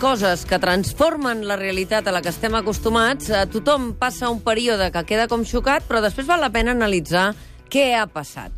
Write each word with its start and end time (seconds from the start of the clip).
coses 0.00 0.46
que 0.48 0.58
transformen 0.58 1.42
la 1.44 1.58
realitat 1.60 2.06
a 2.08 2.12
la 2.14 2.22
que 2.24 2.32
estem 2.32 2.54
acostumats, 2.56 3.28
eh, 3.28 3.44
tothom 3.52 3.92
passa 4.00 4.30
un 4.32 4.40
període 4.40 4.88
que 4.90 5.04
queda 5.04 5.28
com 5.28 5.44
xocat, 5.44 5.84
però 5.84 6.00
després 6.00 6.26
val 6.26 6.40
la 6.40 6.48
pena 6.50 6.72
analitzar 6.72 7.34
què 7.68 7.92
ha 7.94 8.06
passat. 8.08 8.50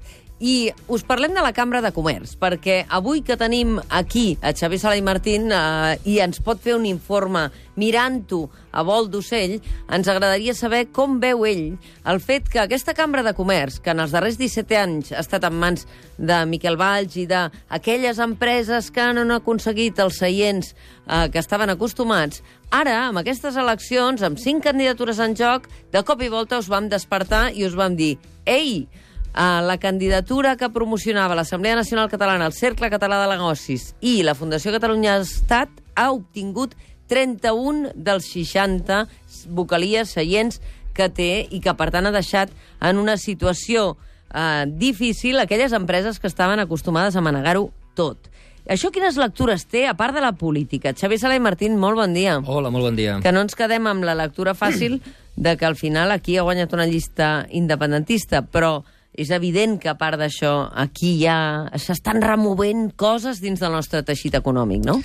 I 0.43 0.72
us 0.90 1.04
parlem 1.06 1.36
de 1.36 1.43
la 1.45 1.52
Cambra 1.54 1.79
de 1.84 1.93
Comerç, 1.95 2.32
perquè 2.34 2.80
avui 2.91 3.20
que 3.22 3.36
tenim 3.38 3.77
aquí 3.95 4.32
a 4.42 4.50
Xavier 4.50 4.80
Sala 4.82 4.96
i 4.98 5.02
Martín 5.06 5.52
eh, 5.54 5.92
i 6.02 6.16
ens 6.18 6.41
pot 6.42 6.59
fer 6.59 6.74
un 6.74 6.82
informe 6.88 7.45
mirant-ho 7.79 8.41
a 8.74 8.82
vol 8.82 9.06
d'ocell, 9.12 9.60
ens 9.86 10.10
agradaria 10.10 10.50
saber 10.59 10.88
com 10.91 11.20
veu 11.23 11.45
ell 11.46 11.77
el 12.10 12.18
fet 12.18 12.50
que 12.50 12.59
aquesta 12.59 12.91
Cambra 12.98 13.23
de 13.23 13.36
Comerç, 13.38 13.77
que 13.84 13.95
en 13.95 14.02
els 14.02 14.10
darrers 14.10 14.41
17 14.41 14.80
anys 14.80 15.12
ha 15.15 15.20
estat 15.23 15.46
en 15.46 15.55
mans 15.62 15.87
de 16.18 16.41
Miquel 16.51 16.80
Valls 16.80 17.15
i 17.23 17.29
d'aquelles 17.30 18.18
empreses 18.27 18.90
que 18.90 19.06
no 19.15 19.23
han 19.23 19.37
aconseguit 19.37 20.02
els 20.02 20.18
seients 20.24 20.73
eh, 20.74 21.30
que 21.30 21.38
estaven 21.38 21.70
acostumats, 21.70 22.43
ara, 22.74 22.98
amb 23.12 23.23
aquestes 23.23 23.54
eleccions, 23.62 24.27
amb 24.27 24.43
cinc 24.43 24.66
candidatures 24.66 25.23
en 25.23 25.38
joc, 25.38 25.70
de 25.95 26.02
cop 26.02 26.18
i 26.18 26.34
volta 26.34 26.59
us 26.59 26.73
vam 26.73 26.90
despertar 26.90 27.52
i 27.54 27.62
us 27.70 27.79
vam 27.79 27.95
dir 27.95 28.16
«Ei, 28.43 28.88
la 29.34 29.78
candidatura 29.80 30.56
que 30.56 30.68
promocionava 30.68 31.34
l'Assemblea 31.34 31.77
Nacional 31.77 32.10
Catalana, 32.10 32.46
el 32.46 32.52
Cercle 32.52 32.90
Català 32.92 33.23
de 33.23 33.30
Negocis 33.32 33.95
i 34.00 34.20
la 34.23 34.34
Fundació 34.36 34.73
Catalunya 34.74 35.16
Estat 35.23 35.70
ha 35.96 36.10
obtingut 36.12 36.74
31 37.09 37.92
dels 37.95 38.28
60 38.32 39.06
vocalies 39.48 40.12
seients 40.16 40.60
que 40.92 41.09
té 41.09 41.46
i 41.50 41.60
que, 41.64 41.73
per 41.76 41.90
tant, 41.92 42.09
ha 42.09 42.14
deixat 42.14 42.52
en 42.80 43.00
una 43.00 43.16
situació 43.16 43.95
uh, 43.96 44.64
difícil 44.68 45.40
aquelles 45.40 45.73
empreses 45.73 46.20
que 46.20 46.29
estaven 46.29 46.60
acostumades 46.60 47.16
a 47.16 47.24
manegar-ho 47.24 47.70
tot. 47.96 48.29
Això 48.70 48.92
quines 48.95 49.16
lectures 49.18 49.64
té, 49.66 49.87
a 49.90 49.96
part 49.98 50.14
de 50.14 50.23
la 50.23 50.37
política? 50.38 50.92
Xavier 50.95 51.18
Sala 51.18 51.37
i 51.37 51.42
Martín, 51.42 51.74
molt 51.80 51.98
bon 51.98 52.12
dia. 52.14 52.37
Hola, 52.46 52.70
molt 52.70 52.87
bon 52.87 52.96
dia. 52.96 53.18
Que 53.24 53.32
no 53.35 53.42
ens 53.42 53.57
quedem 53.59 53.88
amb 53.90 54.07
la 54.07 54.14
lectura 54.14 54.54
fàcil 54.54 55.01
de 55.35 55.57
que 55.57 55.66
al 55.66 55.74
final 55.74 56.12
aquí 56.14 56.37
ha 56.37 56.45
guanyat 56.46 56.73
una 56.76 56.87
llista 56.87 57.46
independentista, 57.51 58.45
però 58.46 58.85
és 59.13 59.30
evident 59.30 59.77
que 59.80 59.91
a 59.93 59.99
part 60.01 60.16
d'això 60.21 60.71
aquí 60.73 61.15
ja 61.21 61.68
s'estan 61.77 62.23
removent 62.24 62.91
coses 62.96 63.43
dins 63.45 63.60
del 63.60 63.74
nostre 63.77 64.00
teixit 64.06 64.38
econòmic, 64.38 64.84
no? 64.88 65.00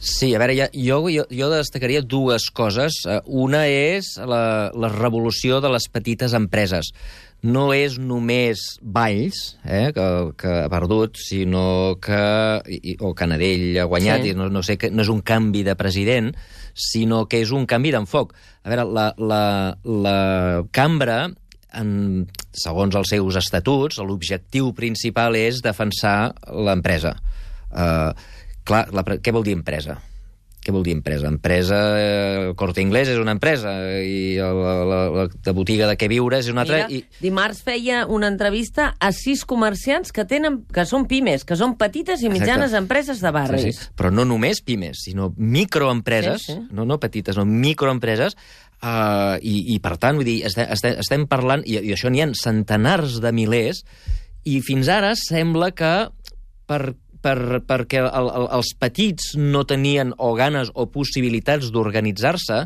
Sí, 0.00 0.30
a 0.32 0.40
veure, 0.40 0.54
ja, 0.56 0.68
jo, 0.72 1.02
jo, 1.12 1.26
jo 1.28 1.48
destacaria 1.52 2.00
dues 2.00 2.48
coses. 2.56 3.02
Eh, 3.04 3.18
una 3.26 3.66
és 3.68 4.14
la, 4.16 4.70
la 4.72 4.88
revolució 4.94 5.60
de 5.60 5.74
les 5.74 5.90
petites 5.92 6.32
empreses. 6.32 6.88
No 7.44 7.70
és 7.76 7.98
només 8.00 8.62
Valls, 8.80 9.58
eh, 9.64 9.90
que, 9.96 10.06
que 10.40 10.54
ha 10.62 10.70
perdut, 10.72 11.20
sinó 11.20 11.98
que... 12.00 12.22
I, 12.64 12.96
o 13.04 13.12
Canadell 13.16 13.76
ha 13.80 13.86
guanyat, 13.88 14.24
sí. 14.24 14.32
i 14.32 14.36
no, 14.36 14.48
no 14.52 14.64
sé, 14.64 14.78
que 14.80 14.88
no 14.92 15.04
és 15.04 15.12
un 15.12 15.20
canvi 15.20 15.66
de 15.68 15.76
president, 15.76 16.32
sinó 16.72 17.26
que 17.28 17.42
és 17.44 17.52
un 17.52 17.68
canvi 17.68 17.92
d'enfoc. 17.92 18.32
A 18.64 18.72
veure, 18.72 18.88
la, 18.88 19.06
la, 19.20 19.44
la 19.84 20.18
cambra 20.72 21.26
en, 21.76 22.26
segons 22.52 22.96
els 22.98 23.14
seus 23.14 23.38
estatuts, 23.40 24.00
l'objectiu 24.04 24.72
principal 24.76 25.38
és 25.38 25.62
defensar 25.64 26.32
l'empresa. 26.50 27.16
Uh, 27.70 28.10
clar, 28.66 28.86
la, 28.94 29.04
què 29.04 29.34
vol 29.34 29.46
dir 29.46 29.56
empresa? 29.58 30.00
Què 30.60 30.74
vol 30.74 30.82
dir 30.84 30.92
empresa? 30.92 31.24
Empresa, 31.30 31.76
eh, 31.96 32.50
Corte 32.58 32.82
Inglés 32.84 33.08
és 33.08 33.16
una 33.16 33.32
empresa 33.32 33.70
i 34.04 34.36
la, 34.36 34.50
la, 34.52 34.96
la, 35.08 35.22
la 35.32 35.54
botiga 35.56 35.86
de 35.88 35.96
què 35.96 36.10
viure 36.12 36.36
és 36.36 36.50
una 36.52 36.66
altra. 36.66 36.82
Mira, 36.84 36.98
i... 37.00 37.22
dimarts 37.24 37.62
feia 37.64 38.02
una 38.12 38.28
entrevista 38.28 38.90
a 39.00 39.08
sis 39.16 39.46
comerciants 39.48 40.12
que 40.12 40.26
tenen 40.28 40.60
que 40.68 40.84
són 40.84 41.06
pimes, 41.08 41.46
que 41.48 41.56
són 41.56 41.78
petites 41.80 42.20
i 42.20 42.28
mitjanes 42.28 42.74
Exacte. 42.74 42.82
empreses 42.84 43.24
de 43.24 43.32
barris. 43.32 43.64
Sí, 43.64 43.72
sí. 43.78 43.88
Però 43.96 44.12
no 44.12 44.28
només 44.28 44.60
pimes, 44.60 45.00
sinó 45.06 45.30
microempreses, 45.38 46.44
sí, 46.44 46.58
sí. 46.58 46.68
no, 46.76 46.84
no 46.84 47.00
petites, 47.00 47.40
no 47.40 47.48
microempreses, 47.48 48.36
Uh, 48.80 49.36
i, 49.44 49.74
I, 49.74 49.80
per 49.84 49.98
tant, 50.00 50.16
vull 50.16 50.24
dir, 50.24 50.38
estem, 50.48 50.96
estem 51.02 51.26
parlant, 51.28 51.60
i, 51.68 51.76
i 51.84 51.92
això 51.92 52.08
n'hi 52.08 52.22
ha 52.24 52.30
centenars 52.38 53.18
de 53.20 53.32
milers, 53.36 53.82
i 54.48 54.62
fins 54.64 54.88
ara 54.88 55.12
sembla 55.20 55.68
que 55.76 55.92
per, 56.64 56.80
per, 57.20 57.60
perquè 57.68 58.00
el, 58.06 58.30
el, 58.30 58.46
els 58.56 58.72
petits 58.80 59.34
no 59.36 59.66
tenien 59.68 60.14
o 60.16 60.32
ganes 60.38 60.72
o 60.72 60.88
possibilitats 60.92 61.68
d'organitzar-se, 61.74 62.62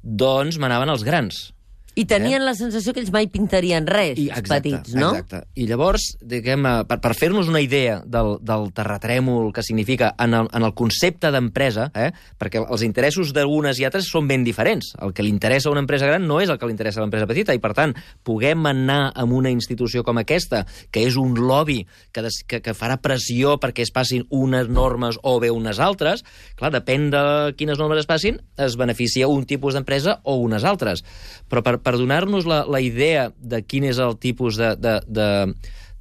doncs 0.00 0.56
manaven 0.62 0.94
els 0.94 1.04
grans. 1.04 1.48
I 1.98 2.04
tenien 2.06 2.42
eh? 2.42 2.46
la 2.46 2.54
sensació 2.54 2.94
que 2.94 3.02
ells 3.02 3.10
mai 3.14 3.26
pintarien 3.32 3.86
res, 3.88 4.18
I, 4.20 4.28
exacte, 4.30 4.70
petits, 4.70 4.94
no? 4.94 5.10
Exacte. 5.16 5.42
I 5.58 5.66
llavors, 5.66 6.04
diguem, 6.22 6.66
eh, 6.68 6.84
per, 6.88 7.00
per 7.02 7.14
fer-nos 7.18 7.50
una 7.50 7.62
idea 7.64 7.98
del, 8.06 8.36
del 8.46 8.68
terratrèmol 8.76 9.50
que 9.54 9.64
significa 9.66 10.12
en 10.22 10.36
el, 10.38 10.50
en 10.54 10.66
el 10.68 10.74
concepte 10.78 11.32
d'empresa, 11.34 11.88
eh? 11.98 12.12
perquè 12.38 12.62
els 12.62 12.84
interessos 12.86 13.32
d'unes 13.34 13.80
i 13.80 13.88
altres 13.88 14.10
són 14.12 14.28
ben 14.30 14.46
diferents. 14.46 14.92
El 15.02 15.14
que 15.16 15.26
li 15.26 15.32
interessa 15.32 15.70
a 15.70 15.74
una 15.74 15.82
empresa 15.82 16.06
gran 16.06 16.28
no 16.28 16.38
és 16.42 16.52
el 16.52 16.60
que 16.60 16.68
li 16.68 16.76
interessa 16.76 17.02
a 17.02 17.06
l'empresa 17.06 17.26
petita, 17.30 17.56
i 17.56 17.62
per 17.62 17.72
tant, 17.74 17.96
puguem 18.22 18.70
anar 18.70 19.00
amb 19.18 19.34
una 19.34 19.50
institució 19.50 20.04
com 20.06 20.22
aquesta, 20.22 20.64
que 20.94 21.02
és 21.08 21.18
un 21.18 21.34
lobby 21.40 21.80
que, 22.12 22.22
des, 22.24 22.42
que, 22.46 22.62
que 22.62 22.76
farà 22.78 23.00
pressió 23.02 23.56
perquè 23.58 23.82
es 23.82 23.92
passin 23.94 24.26
unes 24.30 24.70
normes 24.70 25.18
o 25.26 25.38
bé 25.42 25.50
unes 25.54 25.82
altres, 25.82 26.22
clar, 26.58 26.70
depèn 26.74 27.10
de 27.10 27.24
quines 27.58 27.80
normes 27.80 28.04
es 28.04 28.08
passin, 28.08 28.38
es 28.58 28.78
beneficia 28.78 29.28
un 29.28 29.46
tipus 29.48 29.74
d'empresa 29.74 30.20
o 30.22 30.38
unes 30.44 30.66
altres. 30.68 31.02
Però 31.48 31.64
per, 31.64 31.78
per 31.88 31.96
donar-nos 31.96 32.44
la, 32.44 32.62
la 32.68 32.82
idea 32.84 33.30
de 33.40 33.62
quin 33.64 33.88
és 33.88 33.96
el 34.02 34.18
tipus 34.20 34.60
de, 34.60 34.74
de, 34.76 34.98
de, 35.08 35.28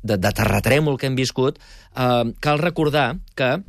de, 0.04 0.20
de 0.20 0.32
terratrèmol 0.36 1.00
que 1.00 1.08
hem 1.08 1.16
viscut, 1.16 1.62
eh, 1.96 2.24
cal 2.44 2.60
recordar 2.60 3.14
que 3.40 3.52
eh, 3.56 3.62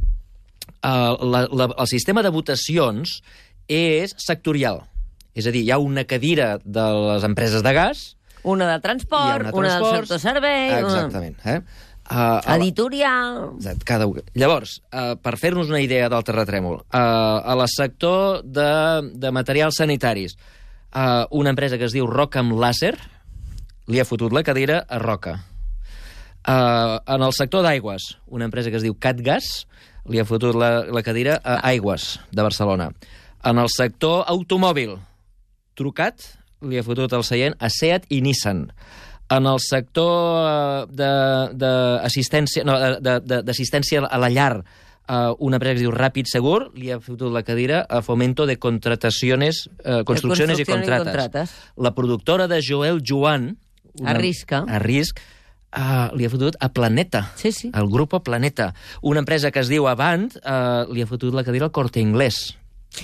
la, 0.82 1.44
la, 1.46 1.68
el 1.70 1.90
sistema 1.90 2.26
de 2.26 2.34
votacions 2.34 3.20
és 3.70 4.16
sectorial. 4.18 4.82
És 5.38 5.46
a 5.46 5.54
dir, 5.54 5.62
hi 5.62 5.70
ha 5.70 5.78
una 5.78 6.02
cadira 6.10 6.56
de 6.64 6.86
les 7.12 7.28
empreses 7.28 7.62
de 7.62 7.74
gas... 7.76 8.08
Una 8.48 8.68
de 8.72 8.80
transport, 8.82 9.50
una, 9.50 9.54
una 9.54 9.76
del 9.76 10.00
sector 10.00 10.20
servei... 10.22 10.72
Exactament. 10.80 11.38
Una... 11.44 11.54
Eh? 11.54 11.86
Uh, 12.08 12.38
Editorial... 12.56 13.42
Exacte, 13.58 13.86
cada... 13.86 14.06
Llavors, 14.38 14.78
uh, 14.90 15.14
per 15.22 15.36
fer-nos 15.38 15.70
una 15.70 15.82
idea 15.84 16.08
del 16.10 16.24
terratrèmol, 16.24 16.80
uh, 16.80 16.98
a 16.98 17.54
la 17.58 17.66
sector 17.70 18.40
de, 18.42 18.70
de 19.20 19.34
materials 19.34 19.78
sanitaris, 19.82 20.38
uh, 20.94 21.26
una 21.30 21.50
empresa 21.50 21.78
que 21.78 21.86
es 21.88 21.94
diu 21.96 22.06
Roca 22.06 22.40
amb 22.42 22.56
Làser 22.58 22.94
li 23.88 24.00
ha 24.00 24.06
fotut 24.08 24.32
la 24.32 24.44
cadira 24.44 24.82
a 24.88 24.98
Roca. 25.02 25.38
Uh, 26.48 27.00
en 27.04 27.24
el 27.24 27.34
sector 27.36 27.64
d'aigües, 27.66 28.14
una 28.26 28.46
empresa 28.48 28.70
que 28.70 28.78
es 28.78 28.84
diu 28.86 28.94
Catgas 28.96 29.66
li 30.08 30.20
ha 30.20 30.26
fotut 30.28 30.56
la, 30.56 30.86
la 30.88 31.02
cadira 31.04 31.38
a 31.44 31.60
Aigües, 31.68 32.16
de 32.32 32.42
Barcelona. 32.42 32.90
En 33.44 33.58
el 33.60 33.68
sector 33.72 34.24
automòbil, 34.26 34.96
Trucat 35.78 36.24
li 36.66 36.78
ha 36.78 36.86
fotut 36.86 37.12
el 37.14 37.24
seient 37.26 37.54
a 37.60 37.70
Seat 37.70 38.08
i 38.10 38.22
Nissan. 38.24 38.66
En 39.30 39.46
el 39.46 39.60
sector 39.60 40.88
d'assistència 40.96 42.64
no, 42.64 42.78
d'assistència 42.98 44.02
a 44.08 44.18
la 44.18 44.30
llar, 44.32 44.64
uh, 45.08 45.34
una 45.38 45.56
empresa 45.56 45.74
que 45.74 45.80
es 45.80 45.86
diu 45.86 45.94
Ràpid 45.94 46.28
Segur 46.30 46.70
li 46.76 46.92
ha 46.92 47.00
fotut 47.00 47.32
la 47.34 47.42
cadira 47.42 47.82
a 47.88 48.02
Fomento 48.02 48.46
de 48.46 48.58
Contrataciones, 48.58 49.66
uh, 49.84 50.04
Construcciones 50.08 50.60
i 50.60 50.68
contrates. 50.68 51.00
i 51.00 51.10
Contrates. 51.10 51.56
La 51.76 51.94
productora 51.96 52.48
de 52.48 52.60
Joel 52.64 53.02
Joan... 53.04 53.56
Una, 53.98 54.12
Arrisca. 54.12 54.62
A 54.68 54.78
risc, 54.78 55.18
Uh, 55.68 56.08
li 56.16 56.24
ha 56.24 56.30
fotut 56.32 56.54
a 56.64 56.70
Planeta, 56.72 57.26
sí, 57.36 57.50
sí. 57.52 57.68
el 57.76 57.90
grup 57.92 58.14
Planeta. 58.24 58.70
Una 59.02 59.20
empresa 59.20 59.50
que 59.52 59.60
es 59.60 59.68
diu 59.68 59.84
Avant 59.84 60.30
uh, 60.40 60.88
li 60.88 61.04
ha 61.04 61.06
fotut 61.06 61.36
la 61.36 61.44
cadira 61.44 61.68
al 61.68 61.74
Corte 61.76 62.00
Inglés. 62.00 62.56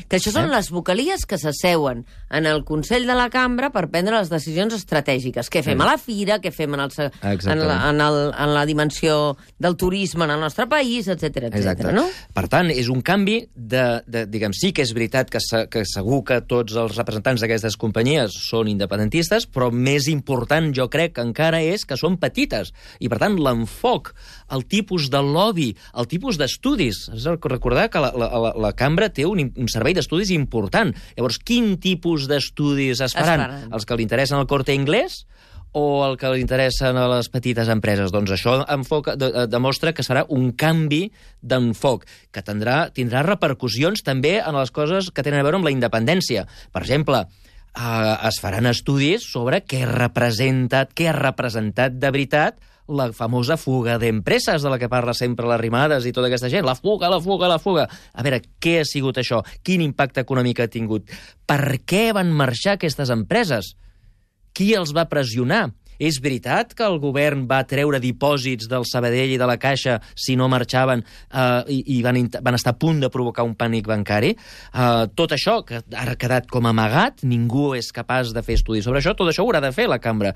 Que 0.08 0.18
això 0.18 0.32
són 0.32 0.48
les 0.50 0.70
vocalies 0.72 1.26
que 1.28 1.36
s'asseuen 1.38 2.02
en 2.34 2.46
el 2.50 2.64
Consell 2.66 3.04
de 3.06 3.14
la 3.14 3.28
Cambra 3.30 3.68
per 3.70 3.84
prendre 3.92 4.16
les 4.16 4.30
decisions 4.32 4.74
estratègiques. 4.74 5.50
Què 5.52 5.62
fem 5.62 5.80
a 5.84 5.88
la 5.92 5.96
fira, 6.00 6.40
què 6.42 6.50
fem 6.54 6.74
en, 6.74 6.86
el, 6.86 6.94
en, 7.22 7.60
la, 7.60 7.76
en, 7.90 8.00
el, 8.02 8.18
en 8.32 8.54
la 8.56 8.64
dimensió 8.66 9.36
del 9.60 9.76
turisme 9.78 10.24
en 10.26 10.34
el 10.34 10.42
nostre 10.42 10.66
país, 10.70 11.08
etc 11.12 11.50
etc. 11.50 11.92
no? 11.94 12.06
Per 12.34 12.46
tant, 12.50 12.72
és 12.72 12.88
un 12.90 13.04
canvi 13.04 13.36
de, 13.54 13.84
de 14.08 14.24
diguem, 14.30 14.54
sí 14.56 14.72
que 14.74 14.82
és 14.84 14.94
veritat 14.96 15.30
que, 15.30 15.42
se, 15.44 15.64
que 15.70 15.84
segur 15.88 16.22
que 16.26 16.40
tots 16.48 16.74
els 16.80 16.96
representants 16.98 17.44
d'aquestes 17.44 17.78
companyies 17.80 18.34
són 18.48 18.70
independentistes, 18.72 19.46
però 19.46 19.70
més 19.70 20.08
important, 20.10 20.72
jo 20.74 20.88
crec, 20.90 21.14
que 21.18 21.26
encara 21.28 21.60
és 21.62 21.84
que 21.86 21.98
són 22.00 22.18
petites. 22.18 22.72
I, 22.98 23.10
per 23.12 23.20
tant, 23.22 23.38
l'enfoc, 23.38 24.14
el 24.54 24.66
tipus 24.70 25.10
de 25.12 25.22
lobby, 25.22 25.70
el 25.94 26.10
tipus 26.10 26.40
d'estudis. 26.40 27.04
Recordar 27.44 27.90
que 27.92 28.02
la, 28.02 28.10
la, 28.16 28.30
la, 28.32 28.54
la 28.66 28.74
cambra 28.76 29.10
té 29.12 29.28
un, 29.28 29.42
un 29.44 29.70
servei 29.74 29.96
d'estudis 29.96 30.32
important. 30.34 30.94
Llavors, 31.18 31.40
quin 31.42 31.74
tipus 31.82 32.28
d'estudis 32.30 33.02
es 33.04 33.16
faran? 33.16 33.42
es 33.42 33.46
faran? 33.46 33.74
Els 33.74 33.88
que 33.88 33.98
li 33.98 34.06
interessen 34.06 34.40
el 34.40 34.48
corte 34.50 34.76
inglès 34.76 35.24
o 35.74 36.04
el 36.06 36.14
que 36.16 36.30
li 36.30 36.42
interessen 36.42 36.96
a 36.96 37.06
les 37.10 37.28
petites 37.34 37.68
empreses? 37.72 38.12
Doncs 38.14 38.32
això 38.36 38.60
enfoca, 38.70 39.16
de, 39.18 39.30
de, 39.34 39.46
demostra 39.50 39.92
que 39.92 40.06
serà 40.06 40.22
un 40.30 40.52
canvi 40.54 41.08
d'enfoc, 41.42 42.06
que 42.30 42.44
tindrà, 42.46 42.84
tindrà 42.94 43.24
repercussions 43.26 44.04
també 44.06 44.36
en 44.38 44.54
les 44.54 44.70
coses 44.74 45.10
que 45.10 45.26
tenen 45.26 45.42
a 45.42 45.46
veure 45.46 45.58
amb 45.58 45.66
la 45.66 45.74
independència. 45.74 46.46
Per 46.70 46.84
exemple, 46.84 47.24
eh, 47.26 48.14
es 48.30 48.38
faran 48.42 48.70
estudis 48.70 49.26
sobre 49.26 49.64
què 49.66 49.82
representa, 49.90 50.86
què 50.86 51.10
ha 51.10 51.18
representat 51.18 51.98
de 51.98 52.14
veritat 52.14 52.62
la 52.88 53.12
famosa 53.12 53.56
fuga 53.56 53.96
d'empreses 53.98 54.62
de 54.62 54.70
la 54.70 54.78
que 54.78 54.90
parla 54.92 55.14
sempre 55.16 55.48
les 55.48 55.60
rimades 55.60 56.04
i 56.04 56.12
tota 56.12 56.28
aquesta 56.28 56.50
gent. 56.52 56.66
La 56.66 56.76
fuga, 56.76 57.08
la 57.08 57.20
fuga, 57.20 57.48
la 57.48 57.58
fuga. 57.58 57.86
A 58.12 58.24
veure, 58.26 58.42
què 58.60 58.80
ha 58.80 58.88
sigut 58.88 59.18
això? 59.20 59.40
Quin 59.64 59.84
impacte 59.84 60.24
econòmic 60.24 60.60
ha 60.60 60.68
tingut? 60.68 61.08
Per 61.46 61.78
què 61.88 62.10
van 62.16 62.32
marxar 62.32 62.76
aquestes 62.76 63.12
empreses? 63.14 63.74
Qui 64.54 64.74
els 64.76 64.92
va 64.94 65.08
pressionar? 65.10 65.68
És 65.98 66.20
veritat 66.22 66.74
que 66.76 66.86
el 66.86 66.98
govern 67.02 67.44
va 67.50 67.62
treure 67.68 68.00
dipòsits 68.02 68.68
del 68.70 68.86
Sabadell 68.88 69.34
i 69.34 69.38
de 69.40 69.48
la 69.48 69.58
Caixa 69.60 69.98
si 70.14 70.36
no 70.38 70.48
marxaven 70.52 71.04
eh, 71.04 71.62
i, 71.68 71.78
i 71.96 72.00
van, 72.04 72.18
van 72.40 72.58
estar 72.58 72.74
a 72.74 72.80
punt 72.80 73.02
de 73.02 73.12
provocar 73.12 73.46
un 73.46 73.54
pànic 73.58 73.88
bancari? 73.90 74.34
Eh, 74.34 75.04
tot 75.14 75.36
això, 75.36 75.60
que 75.66 75.82
ha 75.84 76.18
quedat 76.18 76.50
com 76.50 76.66
amagat, 76.70 77.24
ningú 77.28 77.72
és 77.78 77.92
capaç 77.94 78.34
de 78.34 78.42
fer 78.46 78.58
estudis 78.60 78.88
sobre 78.88 79.02
això, 79.02 79.14
tot 79.16 79.30
això 79.30 79.44
ho 79.44 79.50
haurà 79.50 79.62
de 79.64 79.72
fer 79.74 79.88
la 79.90 80.00
cambra. 80.02 80.34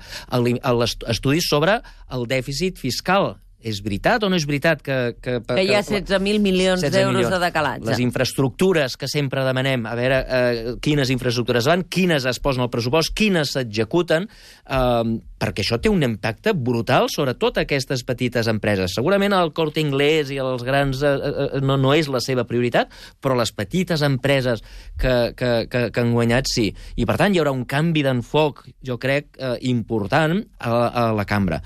Estudis 1.09 1.49
sobre 1.49 1.79
el 2.13 2.27
dèficit 2.29 2.79
fiscal 2.79 3.35
és 3.59 3.81
veritat 3.83 4.23
o 4.23 4.29
no 4.31 4.37
és 4.39 4.45
veritat 4.47 4.81
que... 4.83 4.97
Que, 5.19 5.37
que 5.43 5.63
hi 5.65 5.73
ha 5.75 5.81
16.000 5.83 6.39
milions 6.43 6.83
d'euros 6.83 7.27
de 7.27 7.39
decalatge. 7.41 7.87
Les 7.89 7.99
infraestructures 8.03 8.95
que 8.99 9.09
sempre 9.11 9.43
demanem, 9.47 9.83
a 9.89 9.95
veure 9.99 10.19
eh, 10.23 10.61
quines 10.83 11.11
infraestructures 11.11 11.67
van, 11.67 11.83
quines 11.91 12.27
es 12.29 12.39
posen 12.43 12.63
al 12.63 12.71
pressupost, 12.71 13.11
quines 13.17 13.51
s'executen, 13.57 14.29
eh, 14.29 15.17
perquè 15.39 15.63
això 15.63 15.79
té 15.79 15.91
un 15.91 16.03
impacte 16.07 16.53
brutal 16.55 17.09
sobre 17.11 17.35
totes 17.39 17.65
aquestes 17.65 18.03
petites 18.07 18.47
empreses. 18.51 18.95
Segurament 18.95 19.35
el 19.35 19.53
Corte 19.55 19.83
Inglés 19.83 20.31
i 20.31 20.39
els 20.43 20.63
grans 20.67 21.03
eh, 21.03 21.13
eh, 21.15 21.61
no, 21.63 21.75
no 21.79 21.93
és 21.95 22.11
la 22.11 22.23
seva 22.23 22.47
prioritat, 22.47 22.91
però 23.19 23.35
les 23.39 23.51
petites 23.55 24.03
empreses 24.07 24.63
que, 24.99 25.33
que, 25.35 25.53
que, 25.71 25.85
que 25.91 26.03
han 26.03 26.15
guanyat 26.15 26.47
sí. 26.51 26.69
I, 26.95 27.07
per 27.07 27.19
tant, 27.19 27.35
hi 27.35 27.43
haurà 27.43 27.55
un 27.55 27.67
canvi 27.67 28.07
d'enfoc, 28.07 28.65
jo 28.87 28.99
crec, 29.01 29.33
eh, 29.35 29.55
important 29.71 30.39
a, 30.59 30.75
a 30.87 31.09
la 31.15 31.27
cambra. 31.27 31.59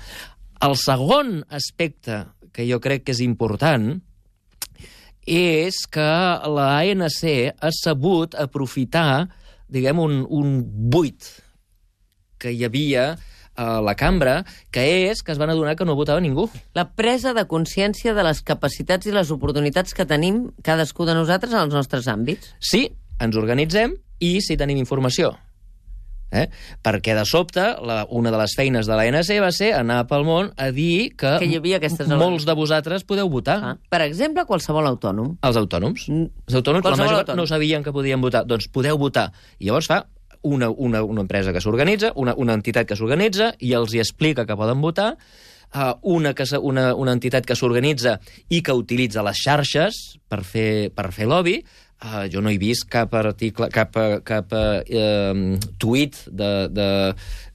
El 0.64 0.78
segon 0.80 1.42
aspecte 1.52 2.22
que 2.54 2.64
jo 2.64 2.78
crec 2.80 3.04
que 3.04 3.12
és 3.12 3.20
important 3.20 3.98
és 5.28 5.76
que 5.92 6.10
la 6.54 6.68
ANC 6.78 7.20
ha 7.52 7.72
sabut 7.72 8.36
aprofitar, 8.40 9.26
diguem, 9.68 10.00
un, 10.00 10.22
un 10.24 10.56
buit 10.64 11.28
que 12.40 12.52
hi 12.52 12.64
havia 12.64 13.14
a 13.54 13.68
la 13.84 13.94
cambra, 13.94 14.40
que 14.72 14.82
és 15.10 15.20
que 15.22 15.32
es 15.34 15.38
van 15.38 15.52
adonar 15.52 15.76
que 15.76 15.84
no 15.84 15.98
votava 16.00 16.22
ningú. 16.24 16.48
La 16.74 16.88
presa 16.96 17.34
de 17.36 17.44
consciència 17.50 18.16
de 18.16 18.24
les 18.26 18.40
capacitats 18.42 19.06
i 19.06 19.14
les 19.14 19.30
oportunitats 19.34 19.94
que 19.94 20.08
tenim 20.08 20.46
cadascú 20.64 21.04
de 21.04 21.14
nosaltres 21.14 21.52
en 21.52 21.66
els 21.66 21.76
nostres 21.76 22.08
àmbits. 22.08 22.54
Sí, 22.58 22.86
ens 23.20 23.36
organitzem 23.36 23.98
i 24.24 24.38
si 24.40 24.56
tenim 24.56 24.80
informació. 24.80 25.34
Eh? 26.34 26.48
Perquè 26.82 27.14
de 27.14 27.24
sobte, 27.28 27.62
la, 27.86 28.00
una 28.10 28.32
de 28.34 28.40
les 28.40 28.54
feines 28.58 28.88
de 28.90 28.96
l'ANC 28.98 29.30
va 29.42 29.52
ser 29.54 29.70
anar 29.76 30.00
pel 30.10 30.24
món 30.26 30.50
a 30.56 30.70
dir 30.74 31.14
que, 31.14 31.36
que 31.42 31.46
hi 31.46 31.58
havia 31.60 31.78
aquestes 31.78 32.10
molts 32.10 32.46
de 32.48 32.56
vosaltres 32.58 33.06
podeu 33.06 33.30
votar. 33.30 33.58
Ah. 33.62 33.76
Per 33.90 34.02
exemple, 34.06 34.46
qualsevol 34.48 34.88
autònom. 34.90 35.36
Els 35.46 35.60
autònoms. 35.60 36.08
Mm. 36.10 36.32
Els 36.48 36.58
autònoms, 36.60 36.90
la 36.90 36.98
majoria 36.98 37.38
no 37.38 37.46
sabien 37.46 37.86
que 37.86 37.94
podien 37.94 38.22
votar. 38.24 38.44
Doncs 38.48 38.66
podeu 38.74 38.98
votar. 38.98 39.30
I 39.60 39.70
llavors 39.70 39.90
fa 39.90 40.02
una, 40.44 40.68
una, 40.70 41.02
una 41.02 41.24
empresa 41.24 41.52
que 41.52 41.62
s'organitza, 41.64 42.12
una, 42.20 42.34
una 42.36 42.54
entitat 42.58 42.86
que 42.86 42.98
s'organitza, 42.98 43.54
i 43.64 43.72
els 43.74 43.94
hi 43.94 44.02
explica 44.02 44.44
que 44.44 44.56
poden 44.58 44.82
votar, 44.84 45.14
uh, 45.74 45.94
una, 46.02 46.34
que 46.34 46.44
una, 46.58 46.90
una 46.94 47.14
entitat 47.16 47.46
que 47.48 47.56
s'organitza 47.56 48.18
i 48.50 48.60
que 48.62 48.76
utilitza 48.76 49.24
les 49.24 49.40
xarxes 49.40 50.02
per 50.28 50.42
fer, 50.44 50.90
per 50.94 51.10
fer 51.16 51.30
lobby, 51.30 51.58
Uh, 52.04 52.26
jo 52.28 52.42
no 52.44 52.50
he 52.52 52.58
vist 52.60 52.84
cap 52.90 53.14
article, 53.16 53.70
cap, 53.72 53.94
cap 54.26 54.50
uh, 54.52 55.30
tuit 55.80 56.18
de, 56.28 56.50
de, 56.68 56.88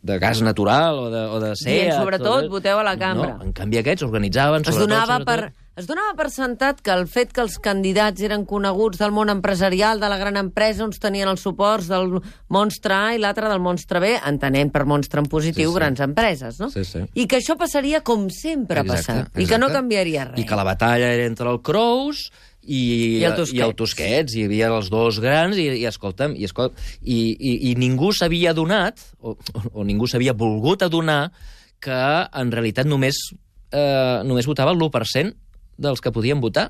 de 0.02 0.18
gas 0.18 0.42
natural 0.42 1.04
o 1.04 1.10
de, 1.14 1.24
o 1.28 1.42
de 1.44 1.52
SEAT... 1.60 1.70
Dient, 1.70 1.98
sobretot, 2.00 2.46
tot... 2.48 2.52
voteu 2.56 2.80
a 2.82 2.86
la 2.88 2.96
cambra. 2.98 3.36
No, 3.36 3.50
en 3.50 3.54
canvi 3.54 3.82
aquests 3.84 4.08
organitzaven... 4.08 4.66
Es 4.66 4.80
donava 4.80 5.20
sobretot... 5.20 5.28
per... 5.30 5.68
Es 5.80 5.86
donava 5.88 6.12
per 6.12 6.26
sentat 6.28 6.82
que 6.84 6.92
el 6.92 7.06
fet 7.08 7.30
que 7.32 7.40
els 7.40 7.54
candidats 7.64 8.20
eren 8.26 8.42
coneguts 8.44 9.00
del 9.00 9.14
món 9.16 9.30
empresarial, 9.32 10.02
de 10.02 10.10
la 10.12 10.18
gran 10.20 10.36
empresa, 10.36 10.84
uns 10.84 11.00
tenien 11.00 11.30
els 11.32 11.46
suports 11.46 11.88
del 11.88 12.18
monstre 12.52 12.98
A 12.98 13.14
i 13.16 13.22
l'altre 13.22 13.48
del 13.48 13.62
monstre 13.64 14.02
B, 14.04 14.10
entenent 14.28 14.74
per 14.76 14.84
monstre 14.90 15.24
en 15.24 15.30
positiu 15.32 15.70
sí, 15.70 15.72
sí. 15.72 15.78
grans 15.78 16.04
empreses, 16.04 16.60
no? 16.60 16.68
Sí, 16.74 16.84
sí. 16.84 17.06
I 17.16 17.30
que 17.32 17.40
això 17.40 17.56
passaria 17.56 18.04
com 18.04 18.28
sempre 18.28 18.84
exacte, 18.84 18.92
ha 18.92 18.98
passat, 18.98 19.22
exacte. 19.30 19.46
i 19.46 19.48
que 19.48 19.62
no 19.62 19.72
canviaria 19.72 20.28
res. 20.34 20.42
I 20.44 20.48
que 20.50 20.60
la 20.60 20.68
batalla 20.68 21.14
era 21.16 21.32
entre 21.32 21.48
el 21.48 21.64
Crous 21.64 22.28
i, 22.70 22.80
I, 23.20 23.26
el 23.26 23.36
Tusquets. 23.38 23.58
i 23.58 23.64
el 23.66 23.76
Tusquets, 23.78 24.36
hi 24.38 24.46
havia 24.46 24.70
els 24.70 24.92
dos 24.94 25.18
grans, 25.24 25.58
i, 25.58 25.66
i 25.82 25.86
escolta'm, 25.90 26.36
i, 26.38 26.46
escolta, 26.46 26.78
i, 27.02 27.20
i, 27.34 27.54
i 27.72 27.76
ningú 27.82 28.12
s'havia 28.14 28.54
adonat, 28.54 29.02
o, 29.20 29.34
o, 29.34 29.64
o 29.74 29.86
ningú 29.88 30.10
s'havia 30.10 30.38
volgut 30.38 30.86
adonar, 30.86 31.32
que 31.82 32.00
en 32.42 32.52
realitat 32.54 32.88
només, 32.90 33.22
eh, 33.72 34.20
només 34.28 34.48
votava 34.50 34.76
l'1% 34.76 35.34
dels 35.80 36.04
que 36.04 36.14
podien 36.14 36.44
votar, 36.44 36.70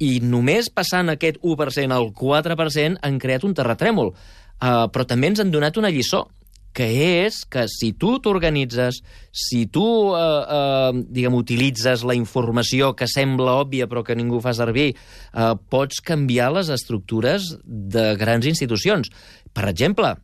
i 0.00 0.18
només 0.24 0.70
passant 0.72 1.12
aquest 1.12 1.40
1% 1.44 1.94
al 1.94 2.10
4% 2.16 3.00
han 3.04 3.18
creat 3.20 3.44
un 3.44 3.56
terratrèmol. 3.56 4.14
Uh, 4.60 4.86
però 4.92 5.06
també 5.08 5.30
ens 5.30 5.40
han 5.40 5.52
donat 5.52 5.76
una 5.80 5.88
lliçó, 5.92 6.26
que 6.72 6.86
és 7.24 7.42
que 7.50 7.64
si 7.70 7.90
tu 7.98 8.16
t'organitzes, 8.22 9.00
si 9.32 9.64
tu, 9.66 9.84
eh, 10.14 10.20
eh, 10.20 11.02
diguem, 11.10 11.34
utilitzes 11.34 12.04
la 12.06 12.14
informació 12.14 12.92
que 12.96 13.08
sembla 13.10 13.58
òbvia 13.64 13.88
però 13.90 14.04
que 14.06 14.14
ningú 14.14 14.40
fa 14.40 14.54
servir, 14.54 14.94
eh, 14.94 15.54
pots 15.68 16.00
canviar 16.00 16.52
les 16.54 16.70
estructures 16.70 17.56
de 17.64 18.14
grans 18.16 18.46
institucions. 18.46 19.10
Per 19.52 19.68
exemple, 19.68 20.14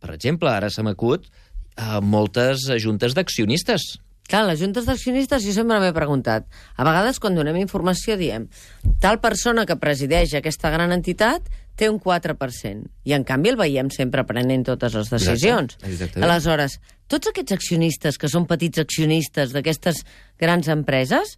per 0.00 0.14
exemple, 0.14 0.50
ara 0.50 0.70
se 0.70 0.82
m'acut 0.82 1.26
eh, 1.26 2.00
moltes 2.00 2.68
juntes 2.82 3.14
d'accionistes. 3.14 3.96
Clar, 4.30 4.42
les 4.48 4.58
juntes 4.58 4.86
d'accionistes 4.88 5.44
jo 5.44 5.52
sempre 5.54 5.78
m'he 5.82 5.92
preguntat. 5.94 6.48
A 6.76 6.86
vegades, 6.86 7.20
quan 7.22 7.36
donem 7.38 7.58
informació, 7.60 8.16
diem 8.18 8.48
tal 9.02 9.20
persona 9.22 9.66
que 9.68 9.78
presideix 9.78 10.34
aquesta 10.34 10.70
gran 10.74 10.94
entitat 10.94 11.46
té 11.76 11.90
un 11.92 11.98
4%. 12.00 12.88
I, 13.04 13.12
en 13.14 13.26
canvi, 13.28 13.52
el 13.52 13.58
veiem 13.60 13.90
sempre 13.94 14.24
prenent 14.26 14.64
totes 14.66 14.96
les 14.96 15.12
decisions. 15.12 15.76
Exacte, 15.84 16.22
Aleshores, 16.24 16.78
tots 17.06 17.30
aquests 17.30 17.54
accionistes, 17.58 18.18
que 18.18 18.30
són 18.32 18.48
petits 18.48 18.80
accionistes 18.82 19.52
d'aquestes 19.54 20.02
grans 20.40 20.72
empreses, 20.72 21.36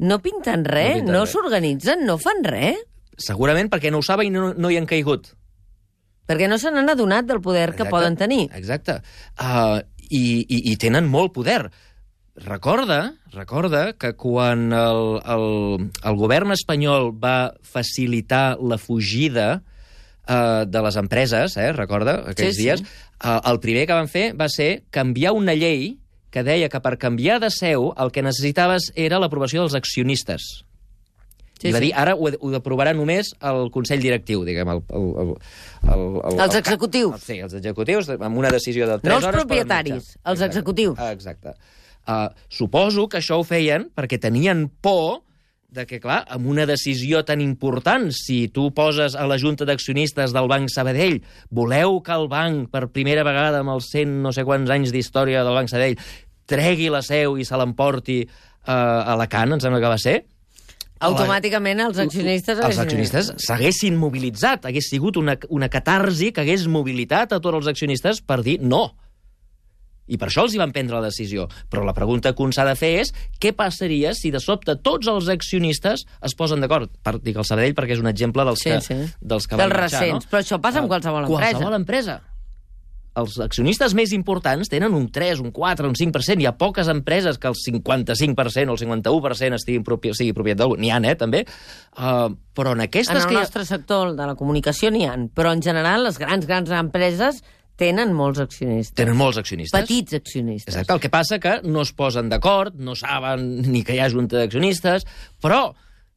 no 0.00 0.20
pinten 0.24 0.64
res, 0.64 1.02
no, 1.04 1.18
no 1.18 1.26
s'organitzen, 1.28 2.06
no 2.08 2.16
fan 2.22 2.44
res. 2.46 2.80
Segurament 3.20 3.68
perquè 3.68 3.90
no 3.92 4.00
ho 4.00 4.06
saben 4.06 4.30
i 4.30 4.32
no, 4.32 4.54
no 4.56 4.70
hi 4.70 4.78
han 4.80 4.88
caigut. 4.88 5.34
Perquè 6.30 6.46
no 6.48 6.56
se 6.62 6.70
n'han 6.70 6.88
adonat 6.88 7.26
del 7.26 7.42
poder 7.42 7.72
exacte, 7.72 7.82
que 7.82 7.92
poden 7.92 8.16
tenir. 8.16 8.44
Exacte. 8.56 9.00
Uh, 9.34 9.82
i, 10.08 10.22
i, 10.46 10.60
I 10.72 10.76
tenen 10.80 11.10
molt 11.10 11.34
poder. 11.34 11.64
Recorda, 12.40 13.16
recorda 13.32 13.92
que 14.00 14.14
quan 14.16 14.72
el, 14.72 15.20
el, 15.28 15.90
el 16.08 16.16
govern 16.16 16.54
espanyol 16.54 17.10
va 17.12 17.52
facilitar 17.60 18.56
la 18.64 18.78
fugida 18.80 19.62
eh, 20.26 20.64
de 20.66 20.82
les 20.82 20.96
empreses, 20.96 21.56
eh, 21.60 21.72
recorda, 21.76 22.22
aquells 22.32 22.56
sí, 22.56 22.64
dies, 22.64 22.80
sí. 22.80 22.86
Eh, 23.20 23.36
el 23.44 23.60
primer 23.60 23.84
que 23.86 23.98
van 23.98 24.08
fer 24.08 24.30
va 24.40 24.48
ser 24.48 24.86
canviar 24.90 25.34
una 25.36 25.52
llei 25.52 25.98
que 26.32 26.44
deia 26.46 26.70
que 26.72 26.80
per 26.80 26.96
canviar 27.02 27.40
de 27.42 27.50
seu 27.52 27.90
el 27.98 28.12
que 28.14 28.24
necessitaves 28.24 28.88
era 28.94 29.20
l'aprovació 29.20 29.66
dels 29.66 29.76
accionistes. 29.76 30.46
Sí, 31.60 31.68
I 31.68 31.74
va 31.74 31.80
sí. 31.82 31.90
dir, 31.90 31.90
ara 32.00 32.14
ho, 32.16 32.30
ho 32.30 32.50
aprovarà 32.56 32.94
només 32.96 33.34
el 33.44 33.66
Consell 33.74 34.00
Directiu, 34.00 34.46
diguem, 34.48 34.70
el... 34.72 34.80
el, 34.96 35.10
el, 35.20 35.34
el, 35.92 36.06
el 36.30 36.40
els 36.46 36.56
executius. 36.56 37.18
El, 37.18 37.26
sí, 37.26 37.36
els 37.44 37.58
executius, 37.58 38.08
amb 38.16 38.40
una 38.40 38.48
decisió 38.54 38.88
de 38.88 38.96
3 39.02 39.10
no 39.10 39.18
hores... 39.18 39.26
No 39.26 39.34
els 39.34 39.42
propietaris, 39.42 40.14
els 40.32 40.46
executius. 40.48 41.02
Exacte. 41.10 41.52
Uh, 42.08 42.30
suposo 42.48 43.08
que 43.08 43.20
això 43.20 43.38
ho 43.38 43.44
feien 43.46 43.90
perquè 43.94 44.18
tenien 44.18 44.68
por 44.82 45.20
de 45.70 45.84
que, 45.86 46.00
clar, 46.02 46.24
amb 46.34 46.48
una 46.50 46.64
decisió 46.66 47.22
tan 47.24 47.40
important, 47.40 48.08
si 48.10 48.48
tu 48.50 48.70
poses 48.74 49.14
a 49.14 49.26
la 49.30 49.38
Junta 49.38 49.66
d'Accionistes 49.68 50.34
del 50.34 50.48
Banc 50.50 50.72
Sabadell, 50.72 51.20
voleu 51.54 52.00
que 52.02 52.16
el 52.16 52.26
banc, 52.32 52.66
per 52.72 52.88
primera 52.90 53.22
vegada 53.26 53.62
amb 53.62 53.76
els 53.76 53.92
100 53.92 54.18
no 54.24 54.34
sé 54.34 54.42
quants 54.48 54.70
anys 54.74 54.90
d'història 54.90 55.44
del 55.46 55.54
Banc 55.54 55.70
Sabadell, 55.70 56.00
tregui 56.50 56.90
la 56.90 57.04
seu 57.06 57.38
i 57.38 57.46
se 57.46 57.58
l'emporti 57.58 58.24
uh, 58.24 58.72
a 58.74 59.14
Alacant, 59.14 59.54
em 59.54 59.62
sembla 59.62 59.82
que 59.82 59.94
va 59.94 60.02
ser, 60.02 60.18
Automàticament 61.00 61.78
els 61.80 61.96
accionistes... 62.02 62.58
Els 62.60 62.78
accionistes 62.82 63.30
s'haguessin 63.40 63.94
mobilitzat, 63.96 64.66
hagués 64.68 64.90
sigut 64.92 65.16
una, 65.16 65.38
una 65.48 65.70
catarsi 65.72 66.28
que 66.28 66.42
hagués 66.42 66.66
mobilitat 66.68 67.32
a 67.32 67.38
tots 67.40 67.56
els 67.62 67.70
accionistes 67.72 68.20
per 68.20 68.42
dir 68.44 68.58
no, 68.60 68.82
i 70.06 70.18
per 70.18 70.30
això 70.30 70.44
els 70.46 70.54
hi 70.54 70.60
van 70.60 70.72
prendre 70.74 70.98
la 70.98 71.04
decisió. 71.06 71.46
Però 71.70 71.84
la 71.86 71.94
pregunta 71.96 72.32
que 72.34 72.42
un 72.42 72.54
s'ha 72.54 72.66
de 72.66 72.76
fer 72.78 72.92
és 73.04 73.12
què 73.42 73.52
passaria 73.56 74.14
si 74.16 74.32
de 74.34 74.40
sobte 74.42 74.76
tots 74.82 75.10
els 75.10 75.30
accionistes 75.30 76.06
es 76.06 76.36
posen 76.38 76.64
d'acord? 76.64 76.90
Per, 77.02 77.18
dic 77.22 77.38
el 77.38 77.46
Sabadell 77.46 77.76
perquè 77.78 77.98
és 77.98 78.02
un 78.02 78.10
exemple 78.10 78.46
dels 78.48 78.64
sí, 78.64 78.72
que, 78.72 78.80
sí. 78.86 78.98
dels 79.20 79.46
que 79.46 79.60
van 79.60 79.70
marxar, 79.70 80.02
recents. 80.02 80.26
no? 80.26 80.32
Però 80.32 80.42
això 80.42 80.60
passa 80.62 80.82
amb 80.82 80.90
qualsevol 80.90 81.28
empresa. 81.28 81.52
Qualsevol 81.52 81.80
empresa 81.82 82.20
els 83.20 83.36
accionistes 83.42 83.94
més 83.98 84.12
importants 84.14 84.70
tenen 84.70 84.94
un 84.94 85.08
3, 85.12 85.40
un 85.42 85.50
4, 85.54 85.88
un 85.90 85.96
5%. 85.98 86.40
Hi 86.40 86.48
ha 86.48 86.54
poques 86.58 86.88
empreses 86.92 87.38
que 87.42 87.50
el 87.50 87.56
55% 87.58 88.70
o 88.70 88.76
el 88.76 88.82
51% 88.82 89.58
estiguin 89.58 89.86
propi, 89.86 90.14
sigui 90.16 90.34
propietat 90.36 90.62
d'algú. 90.62 90.78
N'hi 90.80 90.92
ha, 90.94 91.00
eh, 91.02 91.16
també. 91.18 91.44
Uh, 91.96 92.30
però 92.56 92.74
en 92.76 92.84
aquestes... 92.86 93.14
En 93.14 93.22
el 93.22 93.28
que 93.28 93.40
nostre 93.40 93.66
sector 93.66 94.14
de 94.16 94.28
la 94.30 94.36
comunicació 94.38 94.92
n'hi 94.94 95.06
han, 95.08 95.28
però 95.34 95.54
en 95.56 95.64
general 95.64 96.06
les 96.06 96.20
grans, 96.22 96.46
grans 96.46 96.70
empreses 96.70 97.42
tenen 97.80 98.12
molts 98.16 98.42
accionistes. 98.44 98.94
Tenen 99.00 99.16
molts 99.16 99.40
accionistes. 99.40 99.72
Petits 99.80 100.18
accionistes. 100.20 100.68
Exacte, 100.74 100.92
el 100.92 101.00
que 101.00 101.10
passa 101.12 101.38
que 101.40 101.56
no 101.64 101.80
es 101.86 101.94
posen 101.96 102.28
d'acord, 102.28 102.76
no 102.76 102.92
saben 102.98 103.48
ni 103.72 103.80
que 103.86 103.96
hi 103.96 104.02
ha 104.04 104.10
junta 104.12 104.36
d'accionistes, 104.42 105.08
però, 105.40 105.70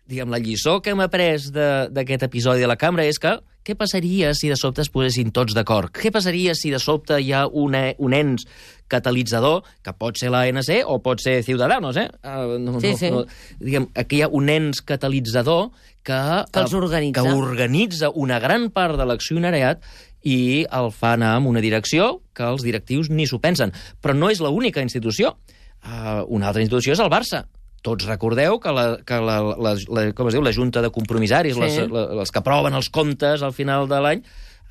diguem, 0.06 0.30
la 0.34 0.42
lliçó 0.44 0.82
que 0.84 0.92
hem 0.92 1.02
après 1.06 1.48
de- 1.56 1.88
d'aquest 1.96 2.28
episodi 2.28 2.60
de 2.62 2.68
la 2.68 2.76
cambra 2.78 3.08
és 3.08 3.18
que 3.24 3.38
què 3.64 3.78
passaria 3.80 4.34
si 4.36 4.50
de 4.52 4.58
sobte 4.60 4.84
es 4.84 4.90
posessin 4.92 5.30
tots 5.32 5.56
d'acord? 5.56 5.88
Què 5.96 6.12
passaria 6.12 6.52
si 6.60 6.68
de 6.74 6.82
sobte 6.84 7.16
hi 7.24 7.30
ha 7.32 7.46
un, 7.48 7.78
e- 7.80 7.96
un 8.04 8.12
ens 8.14 8.44
catalitzador, 8.92 9.64
que 9.82 9.94
pot 9.96 10.20
ser 10.20 10.30
l'ANC 10.34 10.84
o 10.86 10.98
pot 11.02 11.22
ser 11.24 11.38
Ciudadanos, 11.48 11.96
eh? 11.98 12.10
Uh, 12.28 12.60
no, 12.60 12.76
Sí, 12.84 12.92
no, 12.92 12.98
sí. 13.00 13.12
No, 13.16 13.22
diguem, 13.64 13.88
aquí 13.96 14.20
hi 14.20 14.26
ha 14.26 14.30
un 14.30 14.52
ens 14.52 14.84
catalitzador 14.86 15.70
que, 16.04 16.20
Que 16.52 16.60
els 16.64 16.74
eh, 16.74 16.78
organitza. 16.78 17.24
que 17.24 17.34
organitza 17.34 18.10
una 18.14 18.40
gran 18.44 18.70
part 18.76 18.98
de 19.00 19.06
l'accionariat 19.08 19.82
i 20.24 20.66
el 20.72 20.92
fa 20.96 21.14
anar 21.18 21.38
en 21.42 21.48
una 21.48 21.60
direcció 21.64 22.22
que 22.36 22.44
els 22.48 22.64
directius 22.64 23.10
ni 23.10 23.26
s'ho 23.28 23.40
pensen. 23.44 23.74
Però 24.02 24.16
no 24.16 24.30
és 24.32 24.40
l'única 24.44 24.82
institució. 24.84 25.38
Uh, 25.84 26.24
una 26.32 26.48
altra 26.48 26.62
institució 26.64 26.94
és 26.96 27.00
el 27.04 27.10
Barça. 27.12 27.44
Tots 27.84 28.06
recordeu 28.08 28.56
que, 28.64 28.72
la, 28.72 28.86
que 29.04 29.18
la, 29.20 29.42
la, 29.60 29.74
la, 29.92 30.06
com 30.16 30.30
es 30.30 30.38
diu, 30.38 30.42
la 30.46 30.54
Junta 30.56 30.80
de 30.82 30.90
Compromissaris, 30.96 31.58
Sí. 31.58 31.60
les, 31.60 31.92
les 31.92 32.32
que 32.32 32.40
aproven 32.40 32.74
els 32.80 32.88
comptes 32.90 33.44
al 33.44 33.52
final 33.52 33.90
de 33.92 34.00
l'any, 34.00 34.22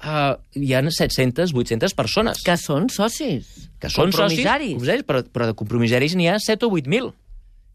uh, 0.09 0.33
hi 0.57 0.73
ha 0.73 0.81
700, 0.89 1.53
800 1.53 1.93
persones 1.93 2.41
Que 2.43 2.57
són 2.57 2.89
socis. 2.89 3.69
que 3.79 3.91
són 3.93 4.09
socis, 4.17 4.41
però, 5.05 5.21
però 5.29 5.51
de 5.51 5.55
compromissaris 5.55 6.17
n'hi 6.17 6.29
ha 6.33 6.39
7 6.41 6.65
o 6.65 6.71
8.000. 6.71 7.13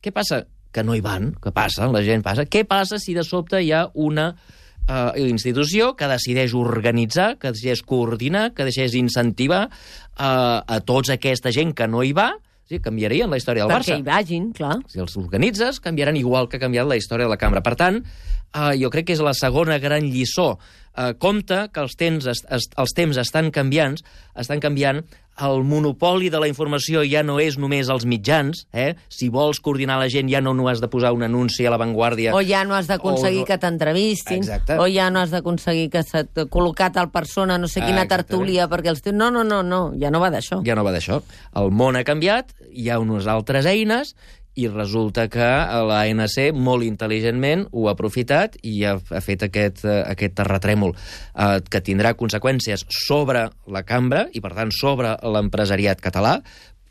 Què 0.01 0.11
passa? 0.11 0.47
Que 0.71 0.83
no 0.83 0.95
hi 0.95 1.01
van, 1.01 1.31
que 1.41 1.53
passa, 1.55 1.87
la 1.91 2.03
gent 2.05 2.23
passa. 2.25 2.45
Què 2.45 2.65
passa 2.67 2.99
si 3.01 3.15
de 3.17 3.23
sobte 3.25 3.61
hi 3.63 3.71
ha 3.73 3.87
una 3.95 4.31
uh, 4.33 5.11
institució 5.21 5.93
que 5.97 6.09
decideix 6.11 6.55
organitzar, 6.57 7.35
que 7.41 7.53
decideix 7.55 7.83
coordinar, 7.87 8.51
que 8.53 8.67
decideix 8.67 8.97
incentivar 8.99 9.67
uh, 9.67 10.59
a 10.61 10.81
tots 10.85 11.13
aquesta 11.15 11.53
gent 11.55 11.73
que 11.77 11.87
no 11.89 12.03
hi 12.03 12.13
va, 12.17 12.33
sí, 12.67 12.79
canviarien 12.83 13.31
la 13.31 13.39
història 13.39 13.65
del 13.65 13.71
Perquè 13.71 13.95
Barça 13.95 13.99
hi 13.99 14.05
vagin, 14.05 14.49
clar. 14.55 14.77
si 14.91 15.01
els 15.03 15.15
organitzes, 15.19 15.79
canviaran 15.83 16.17
igual 16.19 16.49
que 16.49 16.59
ha 16.59 16.63
canviat 16.63 16.89
la 16.89 16.97
història 16.99 17.27
de 17.27 17.33
la 17.33 17.39
cambra. 17.39 17.63
Per 17.65 17.75
tant, 17.79 18.01
eh, 18.03 18.73
jo 18.81 18.91
crec 18.93 19.09
que 19.09 19.15
és 19.17 19.23
la 19.23 19.35
segona 19.37 19.79
gran 19.83 20.07
lliçó. 20.11 20.57
Eh, 20.97 21.13
compte 21.21 21.67
que 21.73 21.83
els 21.83 21.95
temps, 21.95 22.25
est, 22.25 22.47
est, 22.51 22.75
els 22.77 22.95
temps 22.97 23.17
estan 23.21 23.51
canviant, 23.55 23.97
estan 24.35 24.59
canviant, 24.63 25.03
el 25.39 25.63
monopoli 25.63 26.29
de 26.33 26.39
la 26.41 26.47
informació 26.49 27.03
ja 27.05 27.21
no 27.23 27.35
és 27.39 27.57
només 27.61 27.89
els 27.93 28.05
mitjans, 28.09 28.63
eh? 28.73 28.95
si 29.09 29.29
vols 29.29 29.59
coordinar 29.61 29.99
la 30.01 30.07
gent 30.09 30.29
ja 30.31 30.41
no, 30.41 30.53
no 30.57 30.67
has 30.67 30.81
de 30.81 30.87
posar 30.89 31.11
un 31.13 31.21
anunci 31.23 31.65
a 31.65 31.69
l'avantguàrdia. 31.73 32.33
O 32.33 32.41
ja 32.41 32.63
no 32.65 32.73
has 32.73 32.87
d'aconseguir 32.89 33.43
O- 33.43 33.45
que 33.45 33.57
t'entrevistin, 33.57 34.41
o 34.79 34.87
ja 34.89 35.09
no 35.13 35.19
has 35.21 35.29
d'aconseguir 35.31 35.89
que 35.93 36.01
s'ha 36.03 36.23
col·locat 36.49 36.93
tal 36.97 37.11
persona, 37.13 37.57
no 37.57 37.67
sé 37.67 37.81
quina 37.81 38.01
Ah, 38.01 38.07
tertúlia, 38.07 38.67
perquè 38.67 38.89
els. 38.89 39.03
No, 39.13 39.29
no, 39.31 39.43
no, 39.43 39.61
no, 39.63 39.93
ja 39.99 40.09
no 40.09 40.19
va 40.19 40.31
d'això. 40.33 40.63
Ja 40.65 40.75
no 40.75 40.83
va 40.83 40.91
d'això. 40.91 41.21
El 41.55 41.69
món 41.71 41.95
ha 41.95 42.03
canviat, 42.03 42.53
hi 42.71 42.89
ha 42.89 42.97
unes 42.99 43.27
altres 43.27 43.65
eines, 43.65 44.15
i 44.57 44.67
resulta 44.71 45.27
que 45.31 45.47
l'ANC 45.87 46.51
molt 46.57 46.85
intel·ligentment 46.87 47.67
ho 47.71 47.87
ha 47.87 47.93
aprofitat 47.93 48.57
i 48.65 48.79
ha, 48.87 48.95
ha 48.97 49.21
fet 49.23 49.45
aquest, 49.47 49.83
eh, 49.85 50.01
aquest 50.13 50.37
terratrèmol 50.39 50.95
eh, 50.95 51.59
que 51.69 51.83
tindrà 51.85 52.15
conseqüències 52.17 52.87
sobre 53.05 53.47
la 53.69 53.83
cambra 53.85 54.25
i, 54.33 54.41
per 54.41 54.55
tant, 54.57 54.73
sobre 54.73 55.13
l'empresariat 55.21 56.01
català, 56.01 56.39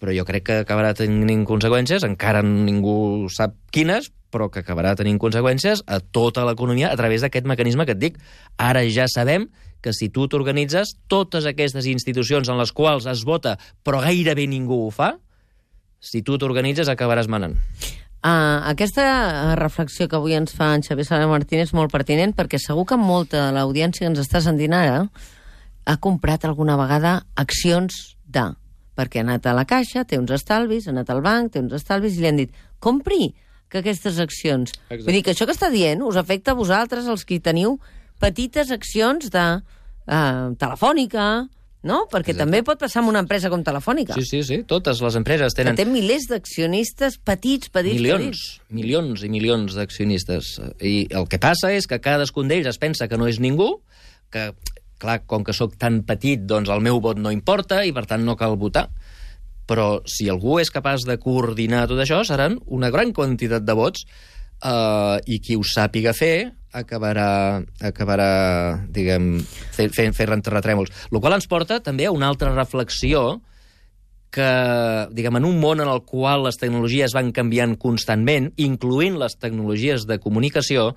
però 0.01 0.13
jo 0.13 0.27
crec 0.29 0.47
que 0.47 0.61
acabarà 0.63 0.93
tenint 0.95 1.45
conseqüències, 1.49 2.05
encara 2.07 2.45
ningú 2.45 3.27
sap 3.33 3.57
quines, 3.73 4.11
però 4.31 4.51
que 4.53 4.61
acabarà 4.61 4.95
tenint 4.99 5.19
conseqüències 5.23 5.83
a 5.87 6.01
tota 6.01 6.45
l'economia 6.47 6.91
a 6.93 6.99
través 6.99 7.25
d'aquest 7.25 7.47
mecanisme 7.49 7.87
que 7.87 7.97
et 7.97 8.03
dic. 8.03 8.19
Ara 8.61 8.85
ja 8.85 9.07
sabem 9.09 9.49
que 9.81 9.95
si 9.95 10.11
tu 10.11 10.27
t'organitzes, 10.29 10.97
totes 11.09 11.47
aquestes 11.47 11.87
institucions 11.87 12.49
en 12.51 12.59
les 12.61 12.73
quals 12.75 13.07
es 13.11 13.23
vota, 13.25 13.57
però 13.87 14.03
gairebé 14.05 14.49
ningú 14.51 14.83
ho 14.87 14.91
fa, 14.91 15.15
si 16.01 16.23
tu 16.23 16.39
t'organitzes 16.39 16.91
acabaràs 16.93 17.29
manant. 17.29 17.57
Uh, 18.27 18.59
aquesta 18.73 19.05
eh, 19.05 19.55
reflexió 19.61 20.09
que 20.11 20.17
avui 20.19 20.35
ens 20.35 20.55
fa 20.57 20.73
en 20.75 20.83
Xavier 20.83 21.05
Sala 21.07 21.29
Martín 21.31 21.61
és 21.63 21.71
molt 21.77 21.93
pertinent 21.93 22.33
perquè 22.35 22.59
segur 22.59 22.83
que 22.89 22.97
molta 22.99 23.45
de 23.45 23.53
l'audiència 23.55 24.03
que 24.03 24.11
ens 24.11 24.23
està 24.23 24.41
sentint 24.43 24.75
ara 24.75 25.05
ha 25.87 25.97
comprat 26.03 26.45
alguna 26.45 26.79
vegada 26.81 27.21
accions 27.39 28.17
de... 28.27 28.49
Perquè 28.97 29.21
ha 29.21 29.27
anat 29.27 29.45
a 29.47 29.53
la 29.53 29.67
caixa, 29.69 30.07
té 30.09 30.17
uns 30.17 30.33
estalvis, 30.33 30.87
ha 30.89 30.95
anat 30.95 31.11
al 31.13 31.21
banc, 31.23 31.53
té 31.53 31.61
uns 31.61 31.75
estalvis, 31.77 32.17
i 32.17 32.25
li 32.25 32.31
han 32.31 32.41
dit, 32.41 32.55
compri 32.81 33.35
que 33.69 33.83
aquestes 33.83 34.19
accions... 34.23 34.73
Exacte. 34.73 35.05
Vull 35.05 35.19
dir 35.19 35.23
que 35.27 35.35
això 35.35 35.47
que 35.47 35.55
està 35.55 35.69
dient 35.71 36.03
us 36.07 36.17
afecta 36.17 36.55
a 36.55 36.59
vosaltres, 36.59 37.07
els 37.13 37.27
que 37.29 37.39
teniu 37.45 37.77
petites 38.23 38.73
accions 38.73 39.29
de 39.31 39.45
uh, 39.61 40.55
telefònica, 40.59 41.27
no? 41.87 42.03
Perquè 42.11 42.35
Exacte. 42.35 42.43
també 42.45 42.63
pot 42.67 42.81
passar 42.83 43.01
amb 43.03 43.13
una 43.13 43.23
empresa 43.25 43.51
com 43.53 43.63
Telefònica. 43.65 44.17
Sí, 44.19 44.27
sí, 44.27 44.43
sí. 44.47 44.61
Totes 44.69 45.01
les 45.05 45.19
empreses 45.19 45.55
que 45.55 45.63
tenen 45.63 45.79
té 45.79 45.87
milers 45.89 46.29
d'accionistes 46.31 47.19
petits, 47.25 47.71
petits, 47.73 48.01
milions, 48.01 48.43
petits. 48.43 48.73
milions 48.75 49.25
i 49.25 49.31
milions 49.33 49.77
d'accionistes. 49.79 50.57
I 50.83 50.97
el 51.17 51.29
que 51.31 51.41
passa 51.43 51.73
és 51.75 51.89
que 51.89 52.01
cadascun 52.03 52.51
d'ells 52.51 52.69
es 52.73 52.81
pensa 52.83 53.09
que 53.09 53.19
no 53.21 53.31
és 53.31 53.41
ningú, 53.43 53.77
que, 54.35 54.51
clar, 55.03 55.21
com 55.31 55.47
que 55.47 55.55
sóc 55.57 55.79
tan 55.81 56.03
petit, 56.09 56.43
doncs 56.45 56.73
el 56.73 56.85
meu 56.85 57.01
vot 57.01 57.21
no 57.23 57.33
importa 57.35 57.85
i, 57.87 57.95
per 57.97 58.07
tant, 58.11 58.27
no 58.27 58.37
cal 58.37 58.59
votar. 58.61 58.89
Però 59.67 60.01
si 60.07 60.29
algú 60.31 60.61
és 60.63 60.71
capaç 60.71 61.07
de 61.07 61.19
coordinar 61.23 61.87
tot 61.91 62.03
això, 62.03 62.23
seran 62.27 62.61
una 62.67 62.91
gran 62.95 63.13
quantitat 63.15 63.65
de 63.67 63.75
vots 63.75 64.05
eh, 64.63 65.19
i 65.27 65.41
qui 65.43 65.57
ho 65.59 65.65
sàpiga 65.67 66.15
fer 66.15 66.53
acabarà, 66.77 67.63
acabarà 67.81 68.31
diguem, 68.93 69.41
fent, 69.77 69.93
fent, 69.97 70.15
fent 70.17 70.45
terratrèmols. 70.45 70.93
El 71.11 71.21
qual 71.21 71.37
ens 71.39 71.49
porta 71.51 71.81
també 71.85 72.07
a 72.07 72.13
una 72.15 72.29
altra 72.29 72.53
reflexió 72.55 73.41
que, 74.31 74.47
diguem, 75.17 75.39
en 75.41 75.47
un 75.49 75.61
món 75.63 75.81
en 75.81 75.89
el 75.89 76.03
qual 76.05 76.45
les 76.45 76.59
tecnologies 76.61 77.15
van 77.17 77.33
canviant 77.33 77.77
constantment, 77.81 78.51
incloent 78.61 79.17
les 79.23 79.39
tecnologies 79.41 80.05
de 80.09 80.19
comunicació, 80.21 80.91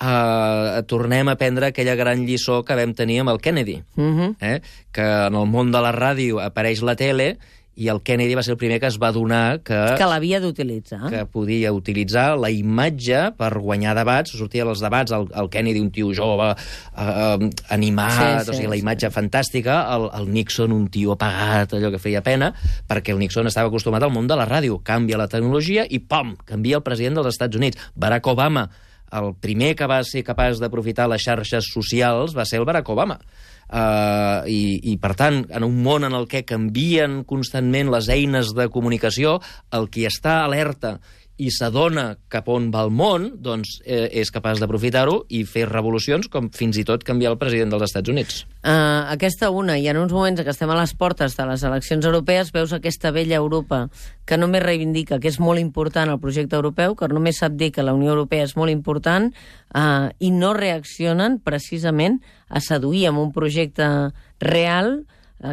eh, 0.00 0.82
tornem 0.90 1.30
a 1.30 1.36
prendre 1.40 1.70
aquella 1.70 1.94
gran 1.96 2.26
lliçó 2.26 2.62
que 2.66 2.76
vam 2.76 2.92
tenir 2.94 3.20
amb 3.22 3.30
el 3.30 3.40
Kennedy, 3.40 3.82
Mhm. 3.96 4.36
eh? 4.40 4.60
que 4.92 5.02
en 5.02 5.34
el 5.34 5.46
món 5.46 5.70
de 5.72 5.80
la 5.80 5.92
ràdio 5.92 6.42
apareix 6.44 6.82
la 6.82 6.96
tele 6.96 7.38
i 7.76 7.88
el 7.90 7.98
Kennedy 8.06 8.36
va 8.38 8.42
ser 8.46 8.52
el 8.54 8.58
primer 8.60 8.78
que 8.78 8.86
es 8.86 8.98
va 9.02 9.10
donar 9.12 9.58
que, 9.66 9.78
que 9.98 10.06
l'havia 10.06 10.38
d'utilitzar. 10.42 11.08
que 11.10 11.24
podia 11.26 11.72
utilitzar 11.74 12.36
la 12.38 12.50
imatge 12.54 13.32
per 13.38 13.50
guanyar 13.58 13.96
debats. 13.98 14.36
Sortia 14.38 14.62
als 14.64 14.82
debats 14.84 15.12
el, 15.16 15.26
el 15.34 15.50
Kennedy, 15.50 15.80
un 15.82 15.90
tio 15.90 16.12
jove, 16.14 16.52
eh, 16.54 17.02
eh, 17.02 17.50
animat, 17.74 18.14
Sí, 18.14 18.44
sí, 18.46 18.50
o 18.50 18.54
sigui, 18.60 18.70
la 18.70 18.78
sí. 18.78 18.84
imatge 18.84 19.10
fantàstica, 19.10 19.80
el, 19.96 20.08
el 20.20 20.30
Nixon, 20.32 20.72
un 20.72 20.86
tio 20.92 21.16
apagat, 21.18 21.74
allò 21.74 21.90
que 21.90 21.98
feia 22.02 22.22
pena, 22.22 22.52
perquè 22.88 23.14
el 23.14 23.18
Nixon 23.18 23.50
estava 23.50 23.72
acostumat 23.72 24.06
al 24.06 24.14
món 24.14 24.30
de 24.30 24.38
la 24.38 24.46
ràdio. 24.48 24.78
Canvia 24.86 25.18
la 25.18 25.28
tecnologia 25.28 25.86
i, 25.88 25.98
pom, 25.98 26.36
canvia 26.46 26.78
el 26.78 26.86
president 26.86 27.18
dels 27.18 27.32
Estats 27.34 27.58
Units. 27.58 27.90
Barack 27.98 28.26
Obama, 28.30 28.68
el 29.14 29.34
primer 29.38 29.74
que 29.78 29.86
va 29.90 30.00
ser 30.06 30.24
capaç 30.26 30.58
d'aprofitar 30.62 31.08
les 31.10 31.22
xarxes 31.22 31.68
socials 31.74 32.34
va 32.38 32.46
ser 32.46 32.58
el 32.62 32.66
Barack 32.66 32.88
Obama. 32.90 33.18
Uh, 33.64 34.44
i, 34.50 34.78
I, 34.92 34.96
per 35.02 35.14
tant, 35.18 35.42
en 35.48 35.64
un 35.66 35.80
món 35.82 36.04
en 36.06 36.14
el 36.14 36.28
que 36.30 36.44
canvien 36.46 37.22
constantment 37.28 37.90
les 37.94 38.10
eines 38.12 38.52
de 38.56 38.68
comunicació, 38.72 39.38
el 39.74 39.88
qui 39.90 40.04
està 40.08 40.42
alerta 40.44 40.98
i 41.36 41.50
s'adona 41.50 42.14
cap 42.30 42.46
on 42.52 42.68
va 42.70 42.84
el 42.86 42.92
món, 42.94 43.26
doncs 43.42 43.80
eh, 43.82 44.06
és 44.20 44.30
capaç 44.30 44.60
d'aprofitar-ho 44.62 45.24
i 45.34 45.42
fer 45.48 45.64
revolucions 45.66 46.28
com 46.30 46.46
fins 46.54 46.78
i 46.78 46.84
tot 46.86 47.02
canviar 47.06 47.32
el 47.32 47.38
president 47.40 47.72
dels 47.74 47.86
Estats 47.88 48.12
Units. 48.12 48.44
Uh, 48.62 49.10
aquesta 49.12 49.50
una, 49.50 49.74
i 49.78 49.88
en 49.90 49.98
uns 49.98 50.14
moments 50.14 50.44
que 50.44 50.52
estem 50.54 50.70
a 50.70 50.78
les 50.78 50.94
portes 50.94 51.34
de 51.34 51.46
les 51.48 51.64
eleccions 51.66 52.06
europees, 52.06 52.52
veus 52.54 52.74
aquesta 52.76 53.10
vella 53.14 53.40
Europa 53.40 53.88
que 54.24 54.38
només 54.38 54.62
reivindica 54.62 55.18
que 55.18 55.32
és 55.32 55.40
molt 55.42 55.60
important 55.60 56.12
el 56.12 56.22
projecte 56.22 56.56
europeu, 56.56 56.94
que 56.94 57.10
només 57.10 57.42
sap 57.42 57.58
dir 57.58 57.72
que 57.74 57.82
la 57.82 57.96
Unió 57.98 58.14
Europea 58.14 58.46
és 58.46 58.54
molt 58.56 58.70
important, 58.70 59.32
uh, 59.74 60.08
i 60.18 60.30
no 60.30 60.54
reaccionen 60.54 61.40
precisament 61.42 62.20
a 62.48 62.62
seduir 62.62 63.08
amb 63.10 63.24
un 63.26 63.34
projecte 63.34 63.90
real 64.38 65.00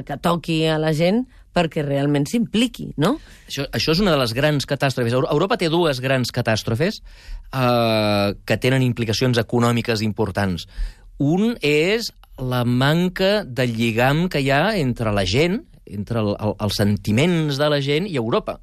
que 0.06 0.18
toqui 0.22 0.66
a 0.70 0.78
la 0.80 0.94
gent 0.94 1.24
perquè 1.52 1.84
realment 1.84 2.24
s'impliqui, 2.30 2.94
no? 3.02 3.18
Això, 3.50 3.66
això 3.76 3.92
és 3.92 4.00
una 4.00 4.14
de 4.14 4.20
les 4.22 4.32
grans 4.34 4.66
catàstrofes. 4.70 5.12
Euro- 5.12 5.28
Europa 5.34 5.58
té 5.60 5.68
dues 5.70 6.00
grans 6.00 6.32
catàstrofes 6.32 7.02
eh, 7.52 8.34
que 8.46 8.58
tenen 8.58 8.86
implicacions 8.86 9.38
econòmiques 9.42 10.02
importants. 10.06 10.68
Un 11.20 11.58
és 11.62 12.12
la 12.40 12.64
manca 12.66 13.44
de 13.44 13.68
lligam 13.68 14.28
que 14.32 14.40
hi 14.42 14.50
ha 14.50 14.78
entre 14.80 15.12
la 15.14 15.26
gent, 15.28 15.60
entre 15.86 16.22
el, 16.24 16.32
el, 16.40 16.56
els 16.64 16.78
sentiments 16.80 17.60
de 17.60 17.68
la 17.70 17.82
gent 17.84 18.08
i 18.08 18.16
Europa. 18.16 18.60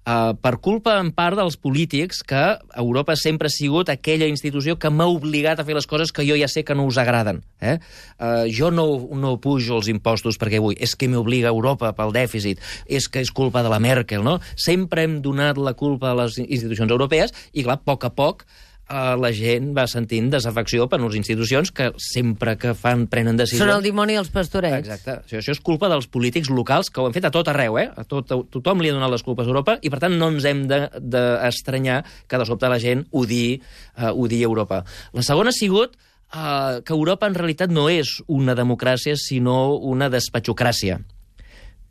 Uh, 0.00 0.32
per 0.40 0.56
culpa, 0.64 0.94
en 0.96 1.10
part, 1.12 1.36
dels 1.36 1.58
polítics, 1.60 2.22
que 2.24 2.40
Europa 2.80 3.14
sempre 3.20 3.50
ha 3.50 3.52
sigut 3.52 3.90
aquella 3.92 4.28
institució 4.30 4.78
que 4.80 4.88
m'ha 4.88 5.06
obligat 5.12 5.60
a 5.60 5.66
fer 5.68 5.76
les 5.76 5.86
coses 5.86 6.10
que 6.10 6.24
jo 6.24 6.38
ja 6.40 6.48
sé 6.48 6.64
que 6.64 6.74
no 6.74 6.86
us 6.88 6.96
agraden. 6.98 7.42
Eh? 7.60 7.76
Uh, 8.16 8.48
jo 8.48 8.70
no, 8.72 8.86
no 9.12 9.34
pujo 9.44 9.76
els 9.76 9.90
impostos 9.92 10.40
perquè 10.40 10.62
vull, 10.64 10.78
és 10.80 10.96
que 10.96 11.10
m'obliga 11.12 11.52
Europa 11.52 11.92
pel 11.98 12.14
dèficit, 12.16 12.64
és 12.88 13.10
que 13.12 13.20
és 13.20 13.30
culpa 13.30 13.62
de 13.62 13.68
la 13.68 13.78
Merkel, 13.78 14.24
no? 14.24 14.38
Sempre 14.56 15.04
hem 15.04 15.20
donat 15.20 15.60
la 15.60 15.76
culpa 15.76 16.14
a 16.14 16.18
les 16.24 16.40
institucions 16.40 16.90
europees 16.90 17.36
i, 17.52 17.62
clar, 17.62 17.76
a 17.76 17.84
poc 17.84 18.08
a 18.08 18.14
poc, 18.16 18.48
eh, 18.90 19.14
la 19.20 19.30
gent 19.36 19.70
va 19.76 19.86
sentint 19.90 20.30
desafecció 20.32 20.86
per 20.90 21.00
unes 21.00 21.16
institucions 21.18 21.70
que 21.74 21.90
sempre 22.02 22.56
que 22.60 22.74
fan 22.78 23.06
prenen 23.12 23.38
decisions... 23.38 23.62
Són 23.62 23.74
el 23.76 23.86
dimoni 23.86 24.16
dels 24.18 24.32
pastorets. 24.34 24.82
Exacte. 24.82 25.20
Això, 25.24 25.40
això 25.40 25.54
és 25.54 25.62
culpa 25.64 25.90
dels 25.92 26.10
polítics 26.10 26.50
locals, 26.52 26.90
que 26.90 27.02
ho 27.02 27.06
han 27.08 27.16
fet 27.16 27.28
a 27.28 27.32
tot 27.34 27.48
arreu, 27.52 27.78
eh? 27.80 27.88
A 27.88 28.04
tot, 28.08 28.34
a, 28.34 28.40
tothom 28.52 28.82
li 28.82 28.90
ha 28.90 28.96
donat 28.96 29.14
les 29.14 29.24
culpes 29.26 29.46
a 29.46 29.52
Europa, 29.52 29.78
i 29.82 29.92
per 29.92 30.02
tant 30.02 30.16
no 30.18 30.30
ens 30.34 30.46
hem 30.48 30.66
d'estranyar 30.68 32.02
de, 32.02 32.10
de 32.10 32.28
que 32.28 32.42
de 32.42 32.48
sobte 32.48 32.70
la 32.70 32.80
gent 32.82 33.06
odiï, 33.16 33.58
uh, 33.96 34.12
odiï 34.12 34.44
Europa. 34.48 34.82
La 35.16 35.26
segona 35.26 35.54
ha 35.54 35.56
sigut 35.56 35.96
uh, 35.96 36.80
que 36.84 36.96
Europa 36.96 37.30
en 37.30 37.38
realitat 37.38 37.72
no 37.72 37.88
és 37.92 38.18
una 38.28 38.56
democràcia, 38.58 39.16
sinó 39.18 39.76
una 39.76 40.10
despatxocràcia. 40.12 41.00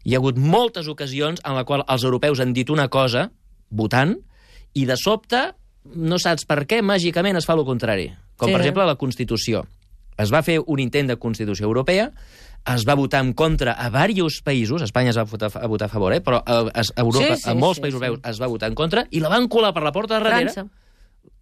Hi 0.08 0.16
ha 0.16 0.20
hagut 0.22 0.40
moltes 0.40 0.88
ocasions 0.88 1.42
en 1.44 1.58
la 1.58 1.66
qual 1.68 1.84
els 1.84 2.06
europeus 2.08 2.40
han 2.40 2.54
dit 2.56 2.70
una 2.72 2.88
cosa, 2.92 3.30
votant, 3.70 4.16
i 4.78 4.86
de 4.88 4.96
sobte, 4.98 5.50
no 5.96 6.20
saps 6.20 6.46
per 6.46 6.66
què, 6.68 6.82
màgicament 6.86 7.38
es 7.38 7.46
fa 7.46 7.54
el 7.58 7.66
contrari. 7.66 8.10
Com, 8.38 8.50
Sí. 8.50 8.54
per 8.54 8.62
exemple, 8.62 8.86
la 8.86 8.96
Constitució. 8.96 9.66
Es 10.18 10.32
va 10.34 10.42
fer 10.44 10.60
un 10.66 10.80
intent 10.80 11.08
de 11.08 11.16
Constitució 11.18 11.66
europea, 11.66 12.12
es 12.74 12.84
va 12.86 12.94
votar 12.96 13.22
en 13.24 13.34
contra 13.34 13.74
a 13.80 13.90
diversos 13.90 14.42
països, 14.44 14.82
Espanya 14.84 15.12
es 15.12 15.18
va 15.18 15.24
votar 15.24 15.50
a, 15.56 15.68
votar 15.68 15.86
a 15.88 15.90
favor, 15.90 16.14
eh? 16.14 16.20
però 16.22 16.42
a, 16.46 16.60
a 16.68 16.84
Europa, 17.02 17.36
Sí, 17.36 17.44
sí, 17.44 17.50
a 17.50 17.54
molts 17.56 17.78
sí, 17.78 17.84
països 17.84 18.00
sí. 18.00 18.06
europeus 18.06 18.34
es 18.36 18.42
va 18.42 18.48
votar 18.48 18.70
en 18.70 18.76
contra, 18.76 19.06
i 19.12 19.20
la 19.24 19.30
van 19.30 19.48
colar 19.48 19.74
per 19.74 19.84
la 19.84 19.92
porta 19.96 20.18
de 20.20 20.24
darrere. 20.24 20.52
França. 20.52 20.68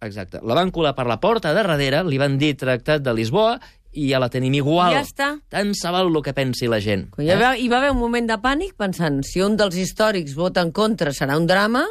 Exacte. 0.00 0.38
La 0.46 0.54
van 0.54 0.70
colar 0.70 0.94
per 0.94 1.06
la 1.06 1.18
porta 1.20 1.50
de 1.52 1.58
darrere, 1.62 2.04
li 2.06 2.18
van 2.18 2.38
dir 2.38 2.54
Tractat 2.56 3.02
de 3.02 3.14
Lisboa, 3.14 3.58
i 3.98 4.10
ja 4.12 4.20
la 4.20 4.28
tenim 4.30 4.54
igual. 4.54 4.92
Ja 4.94 5.02
està. 5.02 5.28
Tant 5.50 5.72
se 5.74 5.90
val 5.90 6.06
el 6.12 6.22
que 6.22 6.34
pensi 6.36 6.68
la 6.70 6.78
gent. 6.78 7.08
Hi 7.18 7.34
va, 7.40 7.54
hi 7.58 7.68
va 7.72 7.78
haver 7.80 7.90
un 7.90 7.98
moment 7.98 8.28
de 8.28 8.36
pànic 8.38 8.76
pensant 8.78 9.22
si 9.26 9.40
un 9.42 9.56
dels 9.58 9.74
històrics 9.80 10.36
vota 10.38 10.62
en 10.62 10.70
contra 10.76 11.10
serà 11.10 11.38
un 11.40 11.46
drama, 11.48 11.86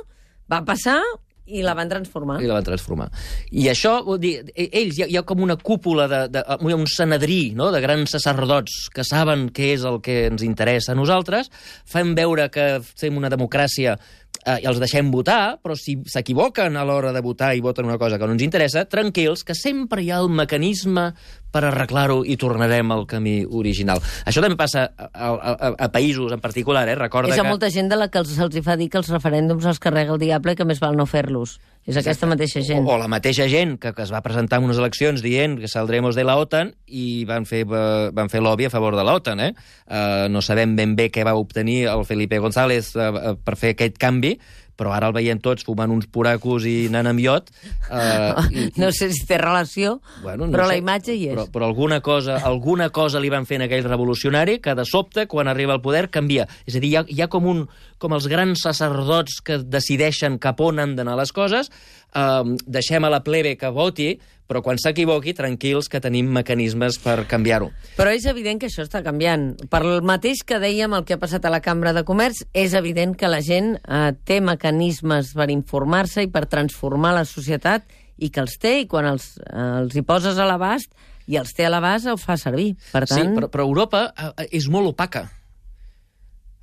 va 0.48 0.62
passar 0.64 1.02
i 1.48 1.63
la 1.63 1.74
van 1.77 1.89
transformar. 1.89 2.39
I 2.44 2.50
la 2.50 2.58
van 2.60 2.68
transformar. 2.68 3.08
I 3.51 3.70
això, 3.72 3.98
vol 4.06 4.20
dir, 4.22 4.36
e- 4.54 4.70
ells, 4.82 5.00
hi 5.00 5.06
ha, 5.06 5.10
hi 5.12 5.18
ha 5.20 5.25
com 5.27 5.42
una 5.44 5.58
cúpula, 5.58 6.08
de, 6.12 6.22
de, 6.34 6.44
hi 6.44 6.75
ha 6.75 6.80
un 6.80 6.88
senedrí 6.92 7.42
no?, 7.58 7.72
de 7.74 7.82
grans 7.84 8.13
sacerdots 8.18 8.88
que 8.94 9.06
saben 9.08 9.48
què 9.56 9.74
és 9.77 9.88
el 9.88 10.01
que 10.04 10.25
ens 10.32 10.44
interessa 10.46 10.94
a 10.94 11.00
nosaltres, 11.00 11.51
fan 11.88 12.16
veure 12.18 12.50
que 12.54 12.70
fem 12.84 13.18
una 13.20 13.32
democràcia 13.34 13.98
eh, 14.46 14.60
els 14.67 14.79
deixem 14.79 15.10
votar, 15.12 15.58
però 15.63 15.75
si 15.77 15.98
s'equivoquen 16.06 16.75
a 16.77 16.84
l'hora 16.86 17.13
de 17.15 17.22
votar 17.22 17.53
i 17.56 17.62
voten 17.62 17.86
una 17.86 17.98
cosa 17.98 18.20
que 18.20 18.25
no 18.27 18.34
ens 18.36 18.44
interessa, 18.46 18.86
tranquils, 18.86 19.44
que 19.44 19.56
sempre 19.56 20.03
hi 20.03 20.12
ha 20.12 20.20
el 20.20 20.29
mecanisme 20.29 21.13
per 21.51 21.63
arreglar-ho 21.63 22.22
i 22.27 22.36
tornarem 22.38 22.91
al 22.91 23.06
camí 23.08 23.39
original. 23.48 24.01
Això 24.27 24.41
també 24.44 24.58
passa 24.60 24.89
a, 24.98 25.08
a, 25.13 25.29
a, 25.53 25.72
a 25.86 25.89
països 25.94 26.32
en 26.36 26.41
particular, 26.44 26.84
eh? 26.91 26.96
Recorda 27.00 27.34
És 27.34 27.39
a 27.39 27.44
que... 27.44 27.50
molta 27.50 27.70
gent 27.74 27.89
de 27.89 27.96
la 27.98 28.10
que 28.12 28.20
els- 28.20 28.36
se'ls 28.36 28.56
hi 28.60 28.62
fa 28.65 28.75
dir 28.77 28.89
que 28.91 29.00
els 29.00 29.10
referèndums 29.10 29.65
els 29.65 29.79
carrega 29.79 30.13
el 30.13 30.20
diable 30.22 30.53
i 30.53 30.60
que 30.60 30.65
més 30.67 30.79
val 30.84 30.98
no 31.00 31.06
fer-los. 31.08 31.58
És 31.88 31.96
aquesta 31.96 32.27
mateixa 32.27 32.60
gent. 32.67 32.84
O, 32.84 32.91
o 32.91 33.00
la 33.00 33.08
mateixa 33.08 33.48
gent 33.48 33.77
que, 33.79 33.94
que 33.96 34.03
es 34.03 34.12
va 34.12 34.20
presentar 34.25 34.60
en 34.60 34.67
unes 34.67 34.79
eleccions 34.82 35.24
dient 35.24 35.56
que 35.62 35.70
saldremos 35.72 36.20
de 36.20 36.25
la 36.27 36.36
OTAN 36.41 36.74
i 36.88 37.24
van 37.29 37.48
fer, 37.48 37.63
eh, 37.63 38.10
van 38.15 38.27
fer 38.34 38.44
lobby 38.44 38.67
a 38.67 38.74
favor 38.74 38.98
de 39.00 39.08
la 39.08 39.15
OTAN. 39.15 39.39
Eh? 39.48 39.53
Uh, 39.88 40.27
no 40.27 40.44
sabem 40.44 40.75
ben 40.75 40.98
bé 41.00 41.08
què 41.13 41.24
va 41.24 41.38
obtenir 41.39 41.86
el 41.88 42.03
Felipe 42.06 42.41
González 42.44 42.91
uh, 43.00 43.38
per 43.39 43.56
fer 43.56 43.72
aquest 43.77 43.96
canvi, 44.01 44.36
però 44.77 44.91
ara 44.94 45.08
el 45.10 45.15
veiem 45.15 45.39
tots 45.41 45.65
fumant 45.65 45.89
uns 45.89 46.06
puracos 46.12 46.67
i 46.70 46.75
anant 46.91 47.13
amb 47.13 47.24
iot. 47.24 47.51
Uh, 47.88 48.44
i, 48.51 48.65
No 48.75 48.89
sé 48.91 49.08
si 49.15 49.22
té 49.24 49.38
relació, 49.39 50.01
Bueno, 50.20 50.50
no 50.50 50.51
però 50.51 50.65
sé, 50.65 50.74
la 50.74 50.79
imatge 50.82 51.13
hi 51.15 51.29
és. 51.29 51.38
Però, 51.38 51.46
però 51.53 51.70
alguna, 51.70 52.01
cosa, 52.03 52.36
alguna 52.44 52.89
cosa 52.91 53.22
li 53.24 53.32
van 53.32 53.48
fer 53.48 53.62
en 53.62 53.63
aquell 53.63 53.88
revolucionari 53.88 54.58
que 54.60 54.75
de 54.75 54.84
sobte, 54.84 55.24
quan 55.32 55.48
arriba 55.48 55.77
al 55.77 55.82
poder, 55.82 56.10
canvia. 56.12 56.50
És 56.67 56.75
a 56.75 56.82
dir, 56.84 56.91
hi 56.91 56.98
ha, 57.00 57.06
hi 57.08 57.24
ha 57.24 57.29
com, 57.32 57.48
un, 57.48 57.63
com 57.98 58.13
els 58.13 58.27
grans 58.30 58.62
sacerdots 58.63 59.42
que 59.46 59.60
decideixen 59.63 60.38
cap 60.39 60.62
on 60.62 60.80
han 60.80 60.96
d'anar 60.98 61.18
les 61.18 61.32
coses, 61.34 61.72
eh, 62.13 62.58
deixem 62.66 63.06
a 63.06 63.10
la 63.13 63.24
plebe 63.24 63.56
que 63.58 63.70
voti, 63.74 64.20
però 64.48 64.62
quan 64.63 64.80
s'equivoqui, 64.80 65.34
tranquils, 65.36 65.89
que 65.92 66.00
tenim 66.00 66.30
mecanismes 66.32 66.98
per 67.04 67.25
canviar-ho. 67.27 67.68
Però 67.98 68.13
és 68.16 68.25
evident 68.30 68.62
que 68.62 68.70
això 68.70 68.86
està 68.86 69.04
canviant. 69.04 69.50
Per 69.70 69.82
el 69.84 70.01
mateix 70.08 70.44
que 70.48 70.60
dèiem 70.63 70.96
el 70.96 71.04
que 71.04 71.18
ha 71.18 71.22
passat 71.22 71.44
a 71.46 71.51
la 71.51 71.60
Cambra 71.62 71.92
de 71.94 72.06
Comerç, 72.08 72.46
és 72.54 72.74
evident 72.74 73.18
que 73.20 73.27
la 73.27 73.42
gent 73.44 73.75
eh, 73.75 74.13
té 74.24 74.39
mecanismes 74.39 75.34
per 75.36 75.50
informar-se 75.51 76.24
i 76.24 76.32
per 76.32 76.46
transformar 76.48 77.13
la 77.18 77.25
societat 77.27 77.84
i 78.17 78.32
que 78.32 78.41
els 78.41 78.56
té, 78.58 78.80
i 78.82 78.88
quan 78.88 79.06
els, 79.12 79.36
eh, 79.43 79.67
els 79.84 79.95
hi 79.95 80.06
poses 80.08 80.39
a 80.39 80.48
l'abast 80.48 80.95
i 81.28 81.36
els 81.36 81.52
té 81.54 81.67
a 81.67 81.69
l'abast, 81.74 82.08
el 82.08 82.17
fa 82.17 82.38
servir. 82.39 82.78
Per 82.93 83.04
tant, 83.04 83.19
Sí, 83.19 83.36
però, 83.36 83.52
però 83.52 83.67
Europa 83.67 84.08
eh, 84.15 84.48
és 84.56 84.69
molt 84.71 84.93
opaca. 84.95 85.28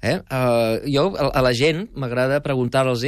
Eh? 0.05 0.19
Uh, 0.29 0.83
jo, 0.85 1.07
a, 1.17 1.31
a 1.33 1.43
la 1.45 1.55
gent, 1.57 1.87
m'agrada 1.97 2.43
preguntar-los 2.45 3.05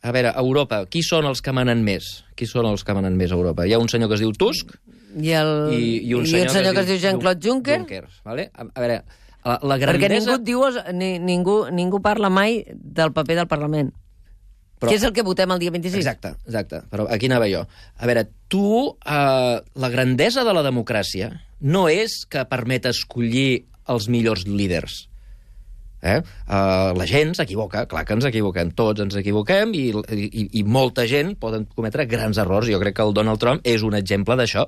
a 0.00 0.12
veure, 0.14 0.30
a 0.32 0.40
Europa, 0.40 0.86
qui 0.88 1.02
són 1.04 1.26
els 1.28 1.42
que 1.44 1.52
manen 1.52 1.82
més? 1.84 2.06
Qui 2.38 2.48
són 2.48 2.64
els 2.70 2.84
que 2.88 2.94
manen 2.96 3.18
més 3.20 3.34
a 3.34 3.36
Europa? 3.36 3.66
Hi 3.68 3.74
ha 3.76 3.80
un 3.82 3.90
senyor 3.92 4.08
que 4.08 4.16
es 4.16 4.22
diu 4.24 4.32
Tusk, 4.32 4.72
i, 5.20 5.32
el, 5.36 5.50
i, 5.76 5.80
i 6.08 6.14
un 6.16 6.24
senyor, 6.24 6.46
i 6.46 6.48
un 6.48 6.54
senyor 6.54 6.76
que 6.76 6.84
es 6.86 6.88
diu 6.88 7.00
Jean-Claude 7.02 7.44
Juncker, 7.44 7.80
Juncker 7.82 8.04
vale? 8.24 8.46
a, 8.54 8.64
a 8.64 8.80
veure, 8.80 9.00
la, 9.44 9.58
la 9.60 9.76
perquè 9.82 10.06
grandesa... 10.06 10.38
ningú, 10.38 10.38
et 10.38 10.46
diu, 10.46 10.94
ni, 10.96 11.10
ningú, 11.18 11.56
ningú 11.74 12.00
parla 12.00 12.30
mai 12.32 12.62
del 12.70 13.12
paper 13.12 13.42
del 13.42 13.50
Parlament. 13.50 13.92
Però- 14.80 14.88
Que 14.88 14.96
és 14.96 15.04
el 15.04 15.12
que 15.12 15.20
votem 15.26 15.50
el 15.52 15.60
dia 15.60 15.74
26. 15.74 16.00
Exacte, 16.00 16.32
exacte. 16.46 16.80
Però 16.88 17.04
aquí 17.12 17.28
anava 17.28 17.50
jo. 17.52 17.66
A 18.00 18.08
veure, 18.08 18.24
tu, 18.48 18.64
eh, 19.04 19.60
la 19.60 19.90
grandesa 19.92 20.46
de 20.48 20.54
la 20.56 20.64
democràcia 20.64 21.28
no 21.60 21.90
és 21.92 22.22
que 22.24 22.46
permet 22.48 22.88
escollir 22.88 23.66
els 23.92 24.08
millors 24.08 24.46
líders. 24.48 25.02
Eh? 26.00 26.16
Uh, 26.48 26.96
la 26.96 27.04
gent 27.04 27.34
s'equivoca, 27.36 27.84
clar 27.88 28.06
que 28.08 28.16
ens 28.16 28.24
equivoquem, 28.24 28.70
tots 28.76 29.02
ens 29.04 29.18
equivoquem 29.20 29.74
i, 29.76 29.90
i, 29.92 30.46
i 30.60 30.62
molta 30.64 31.04
gent 31.08 31.34
poden 31.40 31.66
cometre 31.76 32.06
grans 32.08 32.40
errors. 32.40 32.70
Jo 32.72 32.80
crec 32.80 32.96
que 32.96 33.04
el 33.04 33.12
Donald 33.16 33.42
Trump 33.42 33.60
és 33.68 33.84
un 33.84 33.96
exemple 33.98 34.36
d'això. 34.40 34.64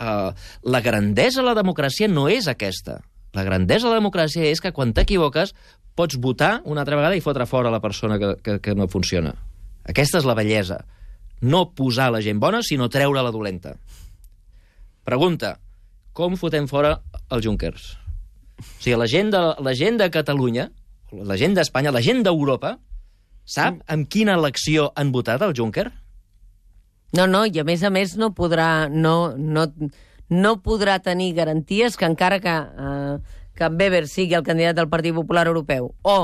Uh, 0.00 0.32
la 0.72 0.80
grandesa 0.80 1.42
de 1.42 1.50
la 1.50 1.58
democràcia 1.58 2.08
no 2.08 2.30
és 2.32 2.48
aquesta. 2.48 3.02
La 3.36 3.44
grandesa 3.44 3.86
de 3.86 3.94
la 3.94 4.00
democràcia 4.00 4.48
és 4.48 4.64
que 4.64 4.72
quan 4.72 4.94
t'equivoques 4.96 5.52
pots 5.94 6.16
votar 6.16 6.62
una 6.64 6.80
altra 6.82 6.96
vegada 6.96 7.18
i 7.18 7.20
fotre 7.20 7.46
fora 7.46 7.70
la 7.70 7.82
persona 7.84 8.16
que, 8.18 8.34
que, 8.40 8.58
que 8.64 8.74
no 8.74 8.88
funciona. 8.88 9.34
Aquesta 9.84 10.20
és 10.20 10.28
la 10.28 10.36
bellesa. 10.38 10.80
No 11.40 11.66
posar 11.76 12.10
la 12.12 12.24
gent 12.24 12.40
bona, 12.40 12.64
sinó 12.64 12.88
treure 12.92 13.20
la 13.20 13.32
dolenta. 13.32 13.76
Pregunta, 15.04 15.58
com 16.16 16.36
fotem 16.40 16.68
fora 16.68 16.96
els 17.28 17.44
Junkers? 17.44 17.99
O 18.60 18.82
sigui, 18.82 18.98
la 19.00 19.08
gent 19.10 19.32
de, 19.34 19.40
la 19.58 19.74
gent 19.74 19.98
de 20.00 20.10
Catalunya, 20.12 20.68
la 21.12 21.36
gent 21.40 21.56
d'Espanya, 21.56 21.92
la 21.94 22.02
gent 22.04 22.22
d'Europa, 22.26 22.76
sap 23.48 23.80
amb 23.90 24.08
quina 24.12 24.36
elecció 24.38 24.90
han 24.94 25.10
votat 25.12 25.42
el 25.42 25.56
Juncker? 25.56 25.88
No, 27.16 27.26
no, 27.26 27.42
i 27.46 27.58
a 27.58 27.66
més 27.66 27.82
a 27.82 27.90
més 27.90 28.14
no 28.20 28.30
podrà, 28.36 28.86
no, 28.88 29.32
no, 29.34 29.66
no 30.30 30.52
podrà 30.62 31.00
tenir 31.02 31.32
garanties 31.34 31.98
que 31.98 32.06
encara 32.06 32.38
que, 32.42 32.54
eh, 32.54 33.40
que 33.58 33.70
Weber 33.72 34.06
sigui 34.06 34.38
el 34.38 34.46
candidat 34.46 34.78
del 34.78 34.88
Partit 34.92 35.16
Popular 35.16 35.48
Europeu 35.50 35.90
o 36.02 36.18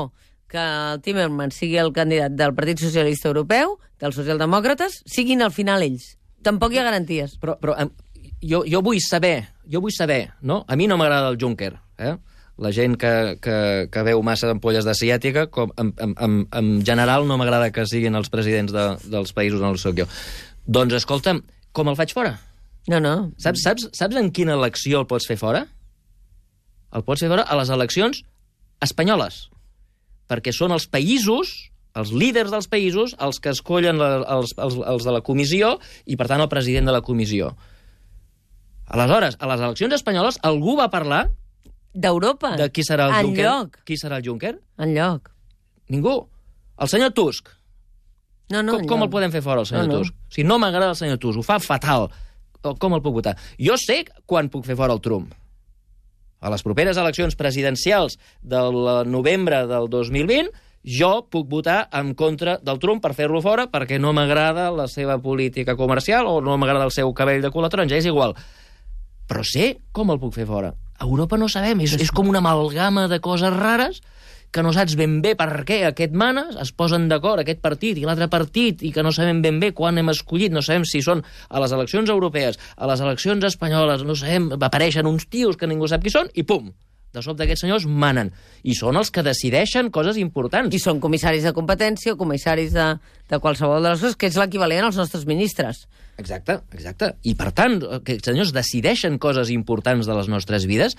que 0.47 0.63
el 0.63 1.01
Timmermans 1.03 1.57
sigui 1.59 1.75
el 1.81 1.91
candidat 1.91 2.31
del 2.39 2.53
Partit 2.55 2.79
Socialista 2.79 3.27
Europeu, 3.27 3.75
dels 3.99 4.15
socialdemòcrates, 4.15 5.01
siguin 5.03 5.43
al 5.43 5.51
final 5.51 5.83
ells. 5.83 6.13
Tampoc 6.43 6.71
hi 6.71 6.79
ha 6.79 6.85
garanties. 6.87 7.35
Però, 7.41 7.57
però 7.59 7.75
jo, 8.39 8.63
jo 8.63 8.81
vull 8.85 9.01
saber, 9.03 9.49
jo 9.67 9.81
vull 9.83 9.91
saber, 9.91 10.37
no? 10.41 10.61
A 10.67 10.77
mi 10.79 10.87
no 10.87 10.95
m'agrada 10.95 11.33
el 11.33 11.39
Juncker, 11.41 11.73
eh? 11.97 12.15
La 12.57 12.71
gent 12.73 12.95
que, 12.97 13.37
que, 13.41 13.57
que 13.93 14.03
veu 14.07 14.23
massa 14.25 14.49
ampolles 14.49 14.85
de 14.87 14.95
ciàtica, 14.97 15.45
com, 15.53 15.69
en, 15.77 15.91
en, 16.01 16.15
en, 16.17 16.37
en 16.57 16.71
general 16.85 17.27
no 17.29 17.37
m'agrada 17.37 17.69
que 17.73 17.85
siguin 17.85 18.17
els 18.17 18.31
presidents 18.33 18.73
de, 18.73 18.85
dels 19.13 19.33
països 19.37 19.61
on 19.61 19.75
el 19.75 19.81
soc 19.81 19.99
jo. 19.99 20.07
Doncs, 20.65 20.97
escolta'm, 20.97 21.43
com 21.77 21.91
el 21.91 21.99
faig 21.99 22.15
fora? 22.17 22.33
No, 22.89 22.99
no. 23.03 23.13
Saps, 23.37 23.61
saps, 23.61 23.89
saps 23.93 24.17
en 24.17 24.31
quina 24.33 24.55
elecció 24.57 25.03
el 25.03 25.09
pots 25.09 25.27
fer 25.29 25.37
fora? 25.37 25.67
El 26.95 27.05
pots 27.05 27.21
fer 27.21 27.29
fora 27.29 27.45
a 27.45 27.57
les 27.59 27.69
eleccions 27.73 28.23
espanyoles. 28.83 29.47
Perquè 30.31 30.53
són 30.55 30.73
els 30.75 30.87
països, 30.91 31.53
els 31.97 32.13
líders 32.15 32.51
dels 32.53 32.69
països, 32.71 33.13
els 33.21 33.41
que 33.43 33.53
escollen 33.53 33.99
la, 34.01 34.11
els, 34.37 34.53
els, 34.57 34.77
els 34.81 35.07
de 35.07 35.13
la 35.13 35.23
comissió 35.25 35.75
i, 36.05 36.17
per 36.17 36.29
tant, 36.31 36.41
el 36.41 36.51
president 36.51 36.89
de 36.89 36.95
la 36.95 37.03
comissió. 37.05 37.53
Aleshores, 38.87 39.35
a 39.39 39.49
les 39.51 39.61
eleccions 39.61 39.97
espanyoles, 39.97 40.39
algú 40.47 40.77
va 40.79 40.91
parlar 40.93 41.27
D'Europa. 41.93 42.55
de 42.57 42.69
qui 42.69 42.83
serà 42.83 43.07
el 43.07 43.13
en 43.15 43.25
Juncker? 43.27 43.45
lloc. 43.45 43.77
Qui 43.85 43.97
serà 43.97 44.17
el 44.17 44.25
Juncker? 44.25 44.59
En 44.77 44.93
lloc. 44.95 45.31
Ningú. 45.89 46.27
El 46.77 46.87
senyor 46.87 47.11
Tusk. 47.13 47.49
No, 48.49 48.61
no, 48.63 48.77
com, 48.77 48.85
com 48.87 49.03
el 49.03 49.09
podem 49.09 49.31
fer 49.31 49.41
fora, 49.41 49.61
el 49.61 49.65
senyor 49.65 49.87
No, 49.87 49.93
no. 49.93 49.99
Tusk? 50.03 50.13
O 50.13 50.33
sigui, 50.33 50.47
no 50.47 50.59
m'agrada 50.59 50.91
el 50.93 50.99
senyor 50.99 51.17
Tusk, 51.17 51.39
ho 51.39 51.43
fa 51.43 51.59
fatal. 51.59 52.09
Com 52.61 52.93
el 52.93 53.01
puc 53.01 53.13
votar? 53.19 53.35
Jo 53.59 53.77
sé 53.79 54.03
quan 54.25 54.49
puc 54.49 54.65
fer 54.65 54.75
fora 54.75 54.93
el 54.93 55.01
Trump. 55.01 55.33
A 56.39 56.51
les 56.53 56.61
properes 56.61 56.97
eleccions 56.97 57.35
presidencials 57.35 58.19
del 58.41 58.77
novembre 59.09 59.65
del 59.67 59.89
2020, 59.89 60.51
jo 60.87 61.25
puc 61.31 61.49
votar 61.49 61.89
en 61.91 62.13
contra 62.15 62.57
del 62.63 62.79
Trump 62.79 63.01
per 63.03 63.13
fer-lo 63.17 63.41
fora 63.41 63.65
perquè 63.71 63.97
no 63.99 64.13
m'agrada 64.13 64.69
la 64.71 64.87
seva 64.87 65.17
política 65.19 65.75
comercial 65.75 66.27
o 66.29 66.39
no 66.41 66.57
m'agrada 66.57 66.85
el 66.85 66.93
seu 66.95 67.11
cabell 67.13 67.41
de 67.41 67.51
cul 67.51 67.67
taronja, 67.69 67.97
és 67.97 68.05
igual. 68.05 68.35
Però 69.27 69.43
sé 69.43 69.79
com 69.91 70.11
el 70.13 70.19
puc 70.21 70.35
fer 70.37 70.45
fora. 70.47 70.73
A 70.97 71.05
Europa 71.05 71.37
no 71.37 71.49
sabem, 71.49 71.81
és, 71.85 71.93
és 72.01 72.11
com 72.11 72.29
una 72.29 72.41
amalgama 72.43 73.07
de 73.11 73.19
coses 73.21 73.53
rares 73.53 74.01
que 74.51 74.63
no 74.63 74.71
saps 74.73 74.95
ben 74.97 75.19
bé 75.21 75.35
per 75.37 75.49
què 75.67 75.81
aquest 75.85 76.15
mana, 76.17 76.47
es 76.63 76.71
posen 76.71 77.05
d'acord 77.11 77.43
aquest 77.43 77.59
partit 77.61 77.99
i 77.99 78.05
l'altre 78.07 78.29
partit, 78.31 78.81
i 78.81 78.93
que 78.95 79.03
no 79.05 79.11
sabem 79.13 79.41
ben 79.43 79.59
bé 79.61 79.73
quan 79.75 79.99
hem 79.99 80.09
escollit, 80.13 80.53
no 80.55 80.63
sabem 80.65 80.87
si 80.87 81.03
són 81.03 81.21
a 81.49 81.61
les 81.61 81.75
eleccions 81.75 82.09
europees, 82.09 82.57
a 82.77 82.89
les 82.89 83.03
eleccions 83.03 83.43
espanyoles, 83.51 84.07
no 84.07 84.15
sabem, 84.15 84.49
apareixen 84.57 85.09
uns 85.09 85.27
tios 85.27 85.59
que 85.59 85.69
ningú 85.69 85.89
sap 85.91 86.05
qui 86.05 86.13
són, 86.13 86.31
i 86.33 86.47
pum, 86.47 86.71
de 87.13 87.23
sobte 87.23 87.45
aquests 87.45 87.65
senyors 87.65 87.85
manen. 87.87 88.31
I 88.63 88.75
són 88.77 88.97
els 88.99 89.11
que 89.13 89.23
decideixen 89.25 89.91
coses 89.93 90.19
importants. 90.21 90.73
I 90.75 90.81
són 90.81 91.01
comissaris 91.03 91.45
de 91.47 91.53
competència 91.55 92.17
comissaris 92.19 92.73
de, 92.75 92.87
de 93.29 93.39
qualsevol 93.43 93.81
de 93.81 93.93
les 93.93 94.03
coses, 94.03 94.17
que 94.19 94.29
és 94.29 94.37
l'equivalent 94.39 94.89
als 94.89 94.99
nostres 94.99 95.25
ministres. 95.29 95.85
Exacte, 96.17 96.59
exacte. 96.73 97.11
I, 97.29 97.35
per 97.37 97.51
tant, 97.53 97.77
que 98.03 98.15
els 98.17 98.25
senyors 98.25 98.51
decideixen 98.55 99.19
coses 99.21 99.51
importants 99.53 100.07
de 100.09 100.15
les 100.17 100.27
nostres 100.31 100.65
vides 100.65 100.95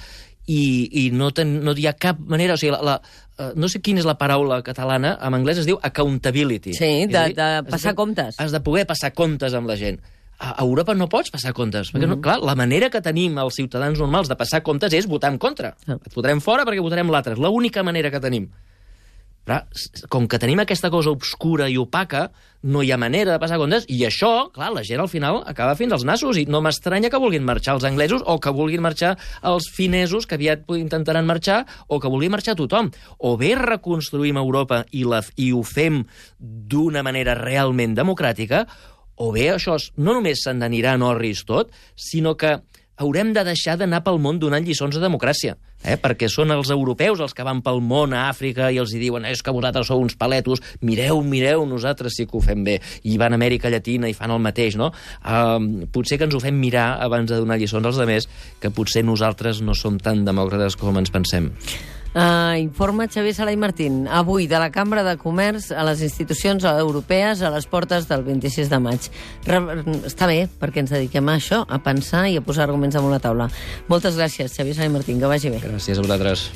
i, 0.46 0.60
i 1.06 1.10
no, 1.10 1.32
ten, 1.34 1.56
no 1.66 1.74
hi 1.76 1.88
ha 1.90 1.94
cap 1.98 2.20
manera... 2.20 2.54
O 2.54 2.60
sigui, 2.60 2.70
la, 2.72 2.78
la, 2.86 2.94
uh, 3.38 3.48
no 3.58 3.68
sé 3.68 3.80
quina 3.84 3.98
és 3.98 4.06
la 4.06 4.14
paraula 4.20 4.60
catalana, 4.62 5.16
en 5.20 5.34
anglès 5.34 5.58
es 5.64 5.66
diu 5.66 5.80
accountability. 5.82 6.76
Sí, 6.78 6.92
de, 7.10 7.24
dir, 7.32 7.34
de 7.36 7.48
has 7.58 7.66
passar 7.68 7.96
comptes. 7.98 8.38
Has 8.38 8.54
de 8.54 8.62
poder 8.64 8.86
passar 8.86 9.10
comptes 9.18 9.58
amb 9.58 9.68
la 9.68 9.76
gent. 9.80 9.98
A 10.38 10.52
Europa 10.62 10.94
no 10.94 11.08
pots 11.10 11.32
passar 11.34 11.50
comptes, 11.52 11.90
perquè, 11.90 12.06
Mhm. 12.06 12.14
no, 12.14 12.20
clar, 12.22 12.38
la 12.38 12.54
manera 12.54 12.88
que 12.94 13.02
tenim 13.02 13.36
els 13.42 13.56
ciutadans 13.58 13.98
normals 13.98 14.28
de 14.30 14.36
passar 14.38 14.62
comptes 14.62 14.94
és 14.94 15.08
votar 15.10 15.32
en 15.32 15.38
contra. 15.42 15.74
Ah. 15.88 15.98
Et 15.98 16.14
votarem 16.14 16.40
fora 16.40 16.64
perquè 16.64 16.80
votarem 16.80 17.10
l'altre. 17.10 17.32
És 17.34 17.40
l'única 17.42 17.82
manera 17.82 18.10
que 18.14 18.20
tenim. 18.22 18.48
S- 19.74 20.04
com 20.12 20.26
que 20.28 20.38
tenim 20.38 20.60
aquesta 20.60 20.90
cosa 20.92 21.10
obscura 21.14 21.68
i 21.72 21.78
opaca, 21.80 22.26
no 22.62 22.82
hi 22.82 22.90
ha 22.92 22.98
manera 22.98 23.32
de 23.32 23.38
passar 23.40 23.56
comptes, 23.60 23.86
i 23.88 24.02
això, 24.06 24.50
clar, 24.52 24.68
la 24.74 24.82
gent 24.86 25.00
al 25.00 25.08
final 25.08 25.40
acaba 25.46 25.76
fins 25.78 25.94
als 25.94 26.04
nassos, 26.04 26.36
i 26.36 26.44
no 26.50 26.60
m'estranya 26.64 27.08
que 27.10 27.20
vulguin 27.22 27.46
marxar 27.46 27.76
els 27.76 27.86
anglesos, 27.88 28.22
o 28.26 28.36
que 28.42 28.50
vulguin 28.54 28.82
marxar 28.82 29.14
els 29.46 29.68
finesos, 29.74 30.26
que 30.26 30.34
aviat 30.36 30.66
intentaran 30.76 31.26
marxar, 31.26 31.62
o 31.86 32.00
que 32.02 32.10
vulgui 32.10 32.28
marxar 32.28 32.56
tothom. 32.58 32.90
O 33.18 33.36
bé 33.40 33.54
reconstruïm 33.58 34.36
Europa 34.42 34.84
i, 34.90 35.04
la, 35.08 35.22
i 35.36 35.52
ho 35.54 35.62
fem 35.62 36.02
d'una 36.38 37.02
manera 37.06 37.34
realment 37.38 37.94
democràtica, 37.96 38.66
o 39.18 39.32
bé 39.34 39.48
això 39.54 39.78
no 39.96 40.18
només 40.18 40.44
se'n 40.44 40.62
anirà 40.62 40.92
en 40.94 41.02
orris 41.06 41.44
tot, 41.46 41.72
sinó 41.98 42.36
que 42.38 42.58
haurem 42.98 43.32
de 43.34 43.42
deixar 43.46 43.76
d'anar 43.78 44.02
pel 44.06 44.18
món 44.22 44.38
donant 44.42 44.66
lliçons 44.66 44.94
de 44.94 45.02
democràcia, 45.02 45.56
eh? 45.84 45.96
perquè 46.00 46.28
són 46.30 46.52
els 46.54 46.72
europeus 46.74 47.20
els 47.24 47.34
que 47.36 47.46
van 47.46 47.62
pel 47.64 47.82
món 47.84 48.14
a 48.16 48.28
Àfrica 48.30 48.70
i 48.72 48.80
els 48.82 48.94
hi 48.94 49.02
diuen 49.02 49.26
és 49.28 49.42
que 49.42 49.54
vosaltres 49.54 49.90
sou 49.90 50.02
uns 50.02 50.16
paletos, 50.18 50.62
mireu, 50.80 51.22
mireu, 51.22 51.66
nosaltres 51.68 52.18
sí 52.18 52.26
que 52.26 52.38
ho 52.38 52.44
fem 52.44 52.64
bé. 52.66 52.78
I 53.04 53.18
van 53.20 53.34
a 53.34 53.38
Amèrica 53.40 53.70
Llatina 53.72 54.08
i 54.10 54.16
fan 54.16 54.34
el 54.34 54.42
mateix, 54.42 54.78
no? 54.80 54.90
Uh, 55.22 55.86
potser 55.94 56.18
que 56.18 56.28
ens 56.28 56.34
ho 56.34 56.42
fem 56.42 56.58
mirar 56.58 56.90
abans 57.04 57.30
de 57.30 57.38
donar 57.38 57.58
lliçons 57.60 57.86
als 57.86 58.00
altres, 58.02 58.28
que 58.60 58.72
potser 58.74 59.04
nosaltres 59.06 59.62
no 59.62 59.76
som 59.78 60.00
tan 60.02 60.24
demòcrates 60.26 60.78
com 60.78 60.98
ens 60.98 61.14
pensem. 61.14 61.52
Uh, 62.18 62.58
informa 62.58 63.06
Xavier 63.06 63.30
Sala 63.36 63.52
i 63.54 63.56
Martín, 63.56 64.08
avui 64.10 64.48
de 64.50 64.58
la 64.58 64.72
Cambra 64.74 65.04
de 65.06 65.14
Comerç 65.20 65.68
a 65.70 65.84
les 65.86 66.02
institucions 66.02 66.66
europees 66.66 67.44
a 67.46 67.52
les 67.54 67.68
portes 67.70 68.08
del 68.10 68.24
26 68.26 68.72
de 68.72 68.80
maig. 68.82 69.06
Re 69.46 69.60
està 70.08 70.26
bé, 70.26 70.40
perquè 70.50 70.82
ens 70.82 70.90
dediquem 70.90 71.30
a 71.30 71.38
això, 71.38 71.62
a 71.62 71.78
pensar 71.78 72.26
i 72.26 72.34
a 72.40 72.42
posar 72.42 72.66
arguments 72.66 72.98
damunt 72.98 73.14
la 73.14 73.22
taula. 73.22 73.46
Moltes 73.86 74.18
gràcies, 74.18 74.50
Xavier 74.50 74.74
Sala 74.74 74.90
i 74.90 74.96
Martín, 74.98 75.22
que 75.22 75.30
vagi 75.30 75.54
bé. 75.54 75.62
Gràcies 75.62 75.94
a 75.94 76.02
vosaltres. 76.02 76.48